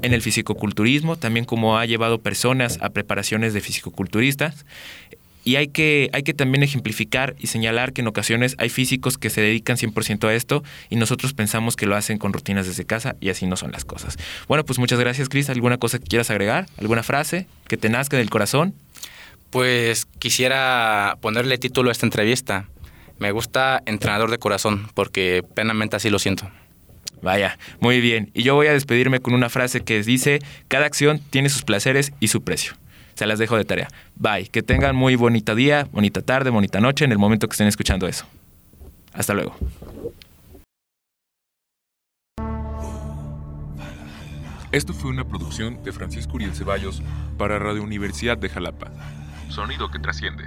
en 0.02 0.14
el 0.14 0.22
fisicoculturismo, 0.22 1.16
también 1.16 1.46
como 1.46 1.78
ha 1.78 1.86
llevado 1.86 2.20
personas 2.20 2.80
a 2.82 2.90
preparaciones 2.90 3.54
de 3.54 3.62
fisicoculturistas 3.62 4.66
y 5.44 5.58
hay 5.58 5.68
que, 5.68 6.10
hay 6.14 6.24
que 6.24 6.34
también 6.34 6.64
ejemplificar 6.64 7.36
y 7.40 7.48
señalar 7.48 7.94
que 7.94 8.02
en 8.02 8.08
ocasiones 8.08 8.56
hay 8.58 8.70
físicos 8.70 9.18
que 9.18 9.30
se 9.30 9.42
dedican 9.42 9.78
100% 9.78 10.28
a 10.28 10.34
esto 10.34 10.64
y 10.90 10.96
nosotros 10.96 11.34
pensamos 11.34 11.76
que 11.76 11.86
lo 11.86 11.96
hacen 11.96 12.18
con 12.18 12.34
rutinas 12.34 12.68
desde 12.68 12.86
casa 12.86 13.16
y 13.20 13.30
así 13.30 13.46
no 13.46 13.58
son 13.58 13.72
las 13.72 13.86
cosas. 13.86 14.18
Bueno, 14.48 14.64
pues 14.64 14.80
muchas 14.80 15.00
gracias, 15.00 15.30
Cris. 15.30 15.50
¿Alguna 15.50 15.78
cosa 15.78 16.00
que 16.00 16.06
quieras 16.06 16.30
agregar? 16.30 16.68
¿Alguna 16.78 17.04
frase 17.04 17.48
que 17.68 17.78
te 17.78 17.90
nazca 17.90 18.18
del 18.18 18.30
corazón? 18.30 18.74
Pues 19.50 20.06
quisiera 20.20 21.18
ponerle 21.22 21.58
título 21.58 21.90
a 21.90 21.92
esta 21.92 22.06
entrevista. 22.06 22.68
Me 23.20 23.32
gusta 23.32 23.84
entrenador 23.86 24.32
de 24.32 24.40
corazón 24.40 24.88
porque 24.94 25.44
plenamente 25.54 25.96
así 25.96 26.10
lo 26.10 26.20
siento. 26.20 26.50
Vaya, 27.22 27.58
muy 27.80 28.02
bien. 28.02 28.32
Y 28.34 28.44
yo 28.44 28.56
voy 28.56 28.68
a 28.68 28.74
despedirme 28.74 29.20
con 29.20 29.34
una 29.34 29.50
frase 29.50 29.82
que 29.82 30.02
dice, 30.04 30.40
cada 30.68 30.86
acción 30.86 31.22
tiene 31.30 31.50
sus 31.50 31.64
placeres 31.64 32.12
y 32.20 32.30
su 32.30 32.44
precio 32.44 32.74
se 33.16 33.26
las 33.26 33.40
dejo 33.40 33.58
de 33.58 33.66
tarea. 33.66 33.88
Bye. 34.16 34.48
Que 34.48 34.62
tengan 34.64 34.96
muy 34.96 35.16
bonita 35.16 35.56
día, 35.56 35.88
bonita 35.92 36.22
tarde, 36.22 36.50
bonita 36.50 36.80
noche 36.80 37.06
en 37.06 37.12
el 37.12 37.18
momento 37.18 37.48
que 37.48 37.54
estén 37.54 37.68
escuchando 37.68 38.08
eso. 38.08 38.26
Hasta 39.14 39.34
luego. 39.34 39.56
Esto 44.72 44.92
fue 44.92 45.12
una 45.12 45.24
producción 45.24 45.84
de 45.84 45.92
Francisco 45.92 46.34
Uriel 46.34 46.56
Ceballos 46.56 47.04
para 47.38 47.60
Radio 47.60 47.84
Universidad 47.84 48.40
de 48.40 48.50
Jalapa. 48.50 48.92
Sonido 49.50 49.92
que 49.92 50.00
trasciende. 50.00 50.46